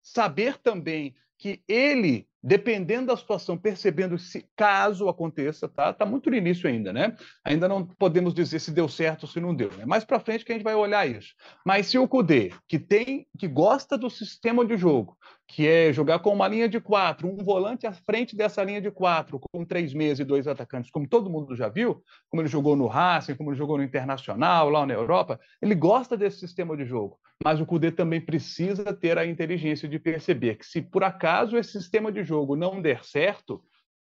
saber 0.06 0.58
também 0.58 1.14
que 1.36 1.62
ele, 1.68 2.26
dependendo 2.42 3.08
da 3.08 3.16
situação, 3.16 3.58
percebendo 3.58 4.16
se 4.16 4.48
caso 4.56 5.08
aconteça, 5.08 5.68
tá? 5.68 5.92
Tá 5.92 6.06
muito 6.06 6.30
no 6.30 6.36
início 6.36 6.68
ainda, 6.68 6.92
né? 6.92 7.14
Ainda 7.44 7.68
não 7.68 7.84
podemos 7.84 8.32
dizer 8.32 8.60
se 8.60 8.70
deu 8.70 8.88
certo 8.88 9.24
ou 9.24 9.28
se 9.28 9.40
não 9.40 9.54
deu. 9.54 9.70
É 9.78 9.84
mais 9.84 10.04
para 10.04 10.20
frente 10.20 10.44
que 10.44 10.52
a 10.52 10.54
gente 10.54 10.64
vai 10.64 10.74
olhar 10.74 11.06
isso. 11.06 11.34
Mas 11.64 11.88
se 11.88 11.98
o 11.98 12.08
Cudê, 12.08 12.52
que 12.68 12.78
tem, 12.78 13.26
que 13.36 13.48
gosta 13.48 13.98
do 13.98 14.08
sistema 14.08 14.64
de 14.64 14.76
jogo, 14.76 15.18
que 15.48 15.66
é 15.66 15.92
jogar 15.92 16.18
com 16.18 16.32
uma 16.32 16.48
linha 16.48 16.68
de 16.68 16.80
quatro, 16.80 17.28
um 17.28 17.36
volante 17.36 17.86
à 17.86 17.92
frente 17.92 18.34
dessa 18.34 18.62
linha 18.64 18.80
de 18.80 18.90
quatro, 18.90 19.38
com 19.38 19.64
três 19.64 19.94
meses 19.94 20.20
e 20.20 20.24
dois 20.24 20.48
atacantes, 20.48 20.90
como 20.90 21.08
todo 21.08 21.30
mundo 21.30 21.54
já 21.54 21.68
viu, 21.68 22.02
como 22.28 22.42
ele 22.42 22.48
jogou 22.48 22.74
no 22.74 22.86
Racing, 22.86 23.36
como 23.36 23.50
ele 23.50 23.58
jogou 23.58 23.78
no 23.78 23.84
Internacional, 23.84 24.68
lá 24.68 24.84
na 24.84 24.94
Europa, 24.94 25.38
ele 25.62 25.74
gosta 25.74 26.16
desse 26.16 26.40
sistema 26.40 26.76
de 26.76 26.84
jogo. 26.84 27.18
Mas 27.44 27.60
o 27.60 27.66
Cudê 27.66 27.92
também 27.92 28.20
precisa 28.20 28.92
ter 28.92 29.18
a 29.18 29.26
inteligência 29.26 29.88
de 29.88 29.98
perceber 29.98 30.56
que 30.56 30.66
se 30.66 30.82
por 30.82 31.04
acaso 31.04 31.56
esse 31.56 31.72
sistema 31.72 32.10
de 32.10 32.24
jogo 32.24 32.56
não 32.56 32.82
der 32.82 33.04
certo, 33.04 33.62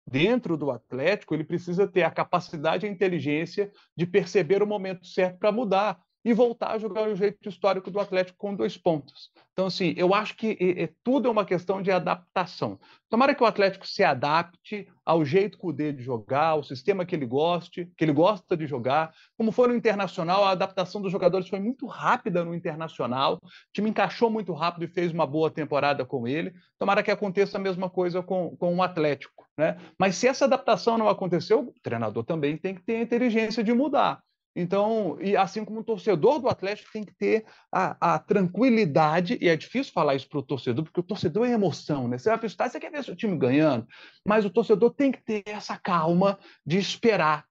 dentro 0.06 0.56
do 0.56 0.70
Atlético, 0.70 1.34
ele 1.34 1.44
precisa 1.44 1.86
ter 1.86 2.02
a 2.02 2.10
capacidade 2.10 2.84
e 2.84 2.88
a 2.88 2.92
inteligência 2.92 3.70
de 3.96 4.06
perceber 4.06 4.62
o 4.62 4.66
momento 4.66 5.06
certo 5.06 5.38
para 5.38 5.52
mudar 5.52 6.00
e 6.24 6.32
voltar 6.32 6.72
a 6.72 6.78
jogar 6.78 7.08
o 7.08 7.16
jeito 7.16 7.48
histórico 7.48 7.90
do 7.90 7.98
Atlético 7.98 8.38
com 8.38 8.54
dois 8.54 8.76
pontos. 8.76 9.30
Então, 9.52 9.66
assim, 9.66 9.94
eu 9.96 10.14
acho 10.14 10.36
que 10.36 10.56
é, 10.60 10.84
é, 10.84 10.90
tudo 11.02 11.28
é 11.28 11.30
uma 11.30 11.44
questão 11.44 11.82
de 11.82 11.90
adaptação. 11.90 12.78
Tomara 13.08 13.34
que 13.34 13.42
o 13.42 13.46
Atlético 13.46 13.86
se 13.86 14.02
adapte 14.02 14.86
ao 15.04 15.24
jeito 15.24 15.58
que 15.58 15.66
o 15.66 15.72
de 15.72 16.02
jogar, 16.02 16.48
ao 16.48 16.62
sistema 16.62 17.04
que 17.04 17.14
ele 17.14 17.26
goste, 17.26 17.90
que 17.96 18.04
ele 18.04 18.12
gosta 18.12 18.56
de 18.56 18.66
jogar. 18.66 19.12
Como 19.36 19.50
foi 19.50 19.68
no 19.68 19.74
Internacional, 19.74 20.44
a 20.44 20.50
adaptação 20.50 21.02
dos 21.02 21.10
jogadores 21.10 21.48
foi 21.48 21.58
muito 21.58 21.86
rápida 21.86 22.44
no 22.44 22.54
Internacional. 22.54 23.34
O 23.42 23.48
time 23.72 23.90
encaixou 23.90 24.30
muito 24.30 24.52
rápido 24.52 24.84
e 24.84 24.88
fez 24.88 25.12
uma 25.12 25.26
boa 25.26 25.50
temporada 25.50 26.04
com 26.04 26.28
ele. 26.28 26.54
Tomara 26.78 27.02
que 27.02 27.10
aconteça 27.10 27.58
a 27.58 27.60
mesma 27.60 27.90
coisa 27.90 28.22
com, 28.22 28.56
com 28.56 28.76
o 28.76 28.82
Atlético. 28.82 29.46
Né? 29.58 29.76
Mas 29.98 30.16
se 30.16 30.26
essa 30.26 30.44
adaptação 30.44 30.96
não 30.96 31.08
aconteceu, 31.08 31.60
o 31.60 31.74
treinador 31.82 32.24
também 32.24 32.56
tem 32.56 32.74
que 32.74 32.82
ter 32.82 32.96
a 32.96 33.02
inteligência 33.02 33.62
de 33.64 33.74
mudar. 33.74 34.22
Então, 34.54 35.16
e 35.20 35.36
assim 35.36 35.64
como 35.64 35.80
o 35.80 35.84
torcedor 35.84 36.40
do 36.40 36.48
Atlético 36.48 36.90
tem 36.92 37.04
que 37.04 37.14
ter 37.14 37.44
a, 37.72 38.14
a 38.14 38.18
tranquilidade, 38.18 39.38
e 39.40 39.48
é 39.48 39.56
difícil 39.56 39.92
falar 39.92 40.16
isso 40.16 40.28
para 40.28 40.40
o 40.40 40.42
torcedor, 40.42 40.84
porque 40.84 41.00
o 41.00 41.04
torcedor 41.04 41.46
é 41.46 41.52
emoção, 41.52 42.08
né? 42.08 42.18
Você 42.18 42.28
vai 42.28 42.38
visitar, 42.38 42.68
você 42.68 42.80
quer 42.80 42.90
ver 42.90 43.04
seu 43.04 43.14
time 43.14 43.36
ganhando, 43.36 43.86
mas 44.26 44.44
o 44.44 44.50
torcedor 44.50 44.92
tem 44.92 45.12
que 45.12 45.22
ter 45.22 45.42
essa 45.46 45.78
calma 45.78 46.38
de 46.66 46.78
esperar 46.78 47.46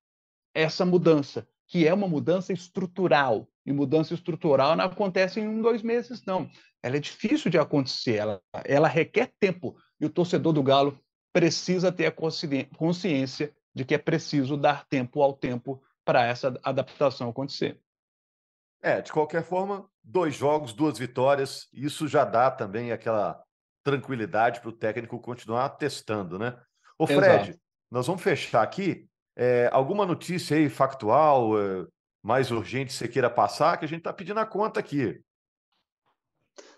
essa 0.54 0.86
mudança, 0.86 1.48
que 1.68 1.88
é 1.88 1.94
uma 1.94 2.08
mudança 2.08 2.52
estrutural. 2.52 3.48
E 3.66 3.72
mudança 3.72 4.14
estrutural 4.14 4.76
não 4.76 4.86
acontece 4.86 5.40
em 5.40 5.48
um, 5.48 5.62
dois 5.62 5.82
meses, 5.82 6.24
não. 6.26 6.50
Ela 6.82 6.98
é 6.98 7.00
difícil 7.00 7.52
de 7.52 7.58
acontecer, 7.58 8.16
ela, 8.16 8.42
ela 8.66 8.88
requer 8.88 9.32
tempo. 9.40 9.78
E 10.02 10.06
o 10.06 10.10
torcedor 10.10 10.54
do 10.54 10.64
Galo 10.64 11.00
precisa 11.32 11.92
ter 11.92 12.08
a 12.08 12.16
consciência 12.76 13.54
de 13.74 13.86
que 13.86 13.94
é 13.94 13.98
preciso 13.98 14.58
dar 14.58 14.86
tempo 14.88 15.22
ao 15.22 15.34
tempo 15.34 15.82
para 16.10 16.26
essa 16.26 16.60
adaptação 16.64 17.30
acontecer. 17.30 17.80
É, 18.82 19.00
de 19.00 19.12
qualquer 19.12 19.44
forma, 19.44 19.88
dois 20.04 20.34
jogos, 20.34 20.74
duas 20.74 20.98
vitórias, 20.98 21.70
isso 21.72 22.08
já 22.08 22.26
dá 22.26 22.50
também 22.50 22.92
aquela 22.92 23.40
tranquilidade 23.84 24.60
para 24.60 24.70
o 24.70 24.74
técnico 24.74 25.20
continuar 25.20 25.70
testando, 25.70 26.40
né? 26.40 26.60
Ô 26.98 27.06
Fred, 27.06 27.50
Exato. 27.52 27.60
nós 27.92 28.08
vamos 28.08 28.24
fechar 28.24 28.64
aqui. 28.64 29.08
É, 29.36 29.70
alguma 29.72 30.04
notícia 30.04 30.58
aí 30.58 30.68
factual, 30.68 31.56
é, 31.62 31.86
mais 32.24 32.50
urgente, 32.50 32.92
você 32.92 33.08
queira 33.08 33.30
passar, 33.30 33.78
que 33.78 33.86
a 33.86 33.88
gente 33.88 34.00
está 34.00 34.12
pedindo 34.12 34.40
a 34.40 34.48
conta 34.48 34.80
aqui. 34.80 35.22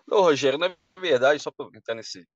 Ô, 0.10 0.24
Rogério, 0.24 0.60
na 0.60 0.76
verdade, 1.00 1.42
só 1.42 1.52
para 1.52 1.68
entrar 1.74 1.96
nesse, 1.96 2.28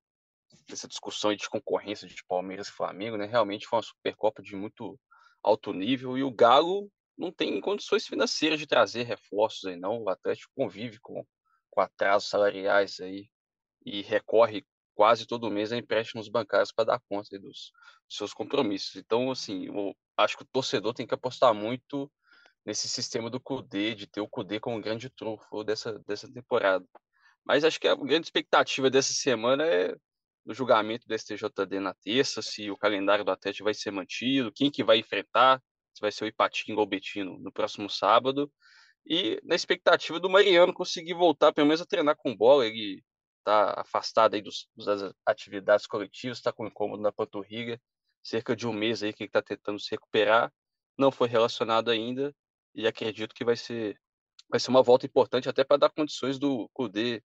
nessa 0.70 0.88
discussão 0.88 1.36
de 1.36 1.50
concorrência 1.50 2.08
de 2.08 2.24
Palmeiras 2.24 2.70
e 2.70 2.72
Flamengo, 2.72 3.18
né? 3.18 3.26
Realmente 3.26 3.68
foi 3.68 3.80
uma 3.80 3.84
Supercopa 3.84 4.42
de 4.42 4.56
muito 4.56 4.98
alto 5.46 5.72
nível 5.72 6.18
e 6.18 6.24
o 6.24 6.32
Galo 6.32 6.92
não 7.16 7.32
tem 7.32 7.62
condições 7.62 8.08
financeiras 8.08 8.60
de 8.60 8.66
trazer 8.66 9.04
reforços 9.04 9.66
aí, 9.66 9.78
não. 9.78 10.04
O 10.04 10.10
Atlético 10.10 10.52
convive 10.56 11.00
com, 11.00 11.24
com 11.70 11.82
atrasos 11.82 12.30
salariais 12.30 13.00
aí 13.00 13.30
e 13.86 14.02
recorre 14.02 14.66
quase 14.96 15.28
todo 15.28 15.52
mês 15.52 15.72
a 15.72 15.78
empréstimos 15.78 16.28
bancários 16.28 16.72
para 16.72 16.86
dar 16.86 17.02
conta 17.08 17.38
dos, 17.38 17.72
dos, 18.08 18.18
seus 18.18 18.34
compromissos. 18.34 18.96
Então, 18.96 19.30
assim, 19.30 19.68
eu 19.68 19.96
acho 20.18 20.36
que 20.36 20.44
o 20.44 20.48
torcedor 20.52 20.94
tem 20.94 21.06
que 21.06 21.14
apostar 21.14 21.54
muito 21.54 22.12
nesse 22.66 22.90
sistema 22.90 23.30
do 23.30 23.40
CUDE, 23.40 23.94
de 23.94 24.08
ter 24.08 24.22
o 24.22 24.28
CUDE 24.28 24.60
como 24.60 24.82
grande 24.82 25.10
trunfo 25.10 25.64
dessa, 25.64 26.00
dessa 26.00 26.32
temporada. 26.32 26.86
Mas 27.46 27.64
acho 27.64 27.80
que 27.80 27.88
a 27.88 27.96
grande 27.96 28.26
expectativa 28.26 28.90
dessa 28.90 29.14
semana 29.14 29.64
é 29.64 29.96
o 30.46 30.54
julgamento 30.54 31.08
do 31.08 31.18
STJD 31.18 31.80
na 31.80 31.94
terça, 31.94 32.42
se 32.42 32.70
o 32.70 32.78
calendário 32.78 33.26
do 33.26 33.32
Atlético 33.32 33.66
vai 33.66 33.74
ser 33.74 33.92
mantido, 33.92 34.52
quem 34.52 34.70
que 34.70 34.84
vai 34.84 35.00
enfrentar, 35.00 35.62
se 35.94 36.02
vai 36.02 36.12
ser 36.12 36.26
o 36.26 36.28
Ipatinga 36.28 36.80
ou 36.80 36.86
o 36.86 36.90
Betino 36.90 37.40
no 37.40 37.52
próximo 37.52 37.90
sábado. 37.90 38.52
E 39.06 39.40
na 39.44 39.56
expectativa 39.56 40.20
do 40.20 40.30
Mariano 40.30 40.74
conseguir 40.74 41.14
voltar, 41.14 41.54
pelo 41.54 41.68
menos 41.68 41.82
a 41.82 41.86
treinar 41.86 42.16
com 42.18 42.36
bola, 42.36 42.66
ele 42.66 43.04
está 43.40 43.80
afastado 43.80 44.36
aí 44.36 44.42
dos, 44.42 44.68
das 44.76 45.14
atividades 45.26 45.86
coletivas, 45.88 46.38
está 46.38 46.52
com 46.52 46.68
incômodo 46.68 47.02
na 47.02 47.12
panturrilha, 47.12 47.80
cerca 48.24 48.56
de 48.56 48.68
um 48.68 48.74
mês 48.74 49.04
aí 49.04 49.14
que 49.14 49.24
ele 49.24 49.30
está 49.30 49.42
tentando 49.42 49.80
se 49.80 49.92
recuperar, 49.92 50.52
não 50.98 51.12
foi 51.12 51.28
relacionado 51.28 51.92
ainda, 51.92 52.36
e 52.74 52.88
acredito 52.88 53.36
que 53.36 53.46
vai 53.46 53.56
ser, 53.56 54.00
vai 54.50 54.60
ser 54.60 54.72
uma 54.72 54.82
volta 54.82 55.06
importante 55.06 55.48
até 55.48 55.64
para 55.64 55.78
dar 55.78 55.90
condições 55.90 56.40
do 56.40 56.68
Cudê 56.74 57.24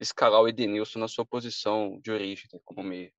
escalar 0.00 0.40
o 0.40 0.48
Edenilson 0.48 0.98
na 0.98 1.08
sua 1.08 1.26
posição 1.26 2.00
de 2.02 2.10
origem, 2.10 2.48
né, 2.52 2.58
como 2.64 2.82
meio. 2.82 3.12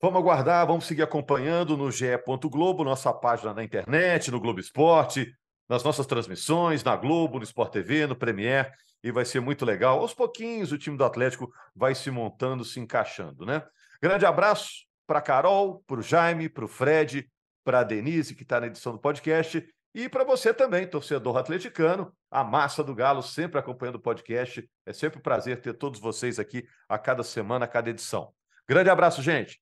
Vamos 0.00 0.20
aguardar, 0.20 0.66
vamos 0.66 0.86
seguir 0.86 1.02
acompanhando 1.02 1.76
no 1.76 1.90
GE. 1.90 2.06
Globo, 2.44 2.84
nossa 2.84 3.12
página 3.12 3.52
na 3.52 3.64
internet, 3.64 4.30
no 4.30 4.40
Globo 4.40 4.60
Esporte, 4.60 5.34
nas 5.68 5.82
nossas 5.82 6.06
transmissões, 6.06 6.84
na 6.84 6.96
Globo, 6.96 7.38
no 7.38 7.44
Sport 7.44 7.72
TV, 7.72 8.06
no 8.06 8.16
Premier, 8.16 8.72
e 9.02 9.10
vai 9.10 9.24
ser 9.24 9.40
muito 9.40 9.64
legal. 9.64 9.98
Aos 9.98 10.14
pouquinhos 10.14 10.72
o 10.72 10.78
time 10.78 10.96
do 10.96 11.04
Atlético 11.04 11.52
vai 11.74 11.94
se 11.94 12.10
montando, 12.10 12.64
se 12.64 12.78
encaixando, 12.80 13.44
né? 13.44 13.62
Grande 14.00 14.24
abraço 14.24 14.86
para 15.06 15.20
Carol, 15.20 15.82
para 15.86 15.98
o 15.98 16.02
Jaime, 16.02 16.48
para 16.48 16.64
o 16.64 16.68
Fred, 16.68 17.28
para 17.64 17.80
a 17.80 17.84
Denise, 17.84 18.34
que 18.34 18.44
está 18.44 18.60
na 18.60 18.68
edição 18.68 18.92
do 18.92 19.00
podcast, 19.00 19.62
e 19.98 20.08
para 20.08 20.22
você 20.22 20.54
também, 20.54 20.86
torcedor 20.86 21.36
atleticano, 21.36 22.12
a 22.30 22.44
massa 22.44 22.84
do 22.84 22.94
Galo, 22.94 23.20
sempre 23.20 23.58
acompanhando 23.58 23.96
o 23.96 24.00
podcast. 24.00 24.64
É 24.86 24.92
sempre 24.92 25.18
um 25.18 25.22
prazer 25.22 25.60
ter 25.60 25.72
todos 25.72 25.98
vocês 25.98 26.38
aqui 26.38 26.64
a 26.88 26.96
cada 26.96 27.24
semana, 27.24 27.64
a 27.64 27.68
cada 27.68 27.90
edição. 27.90 28.32
Grande 28.68 28.90
abraço, 28.90 29.20
gente. 29.20 29.60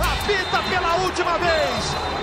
Apita 0.00 0.62
pela 0.70 0.96
última 1.04 1.36
vez. 1.36 2.17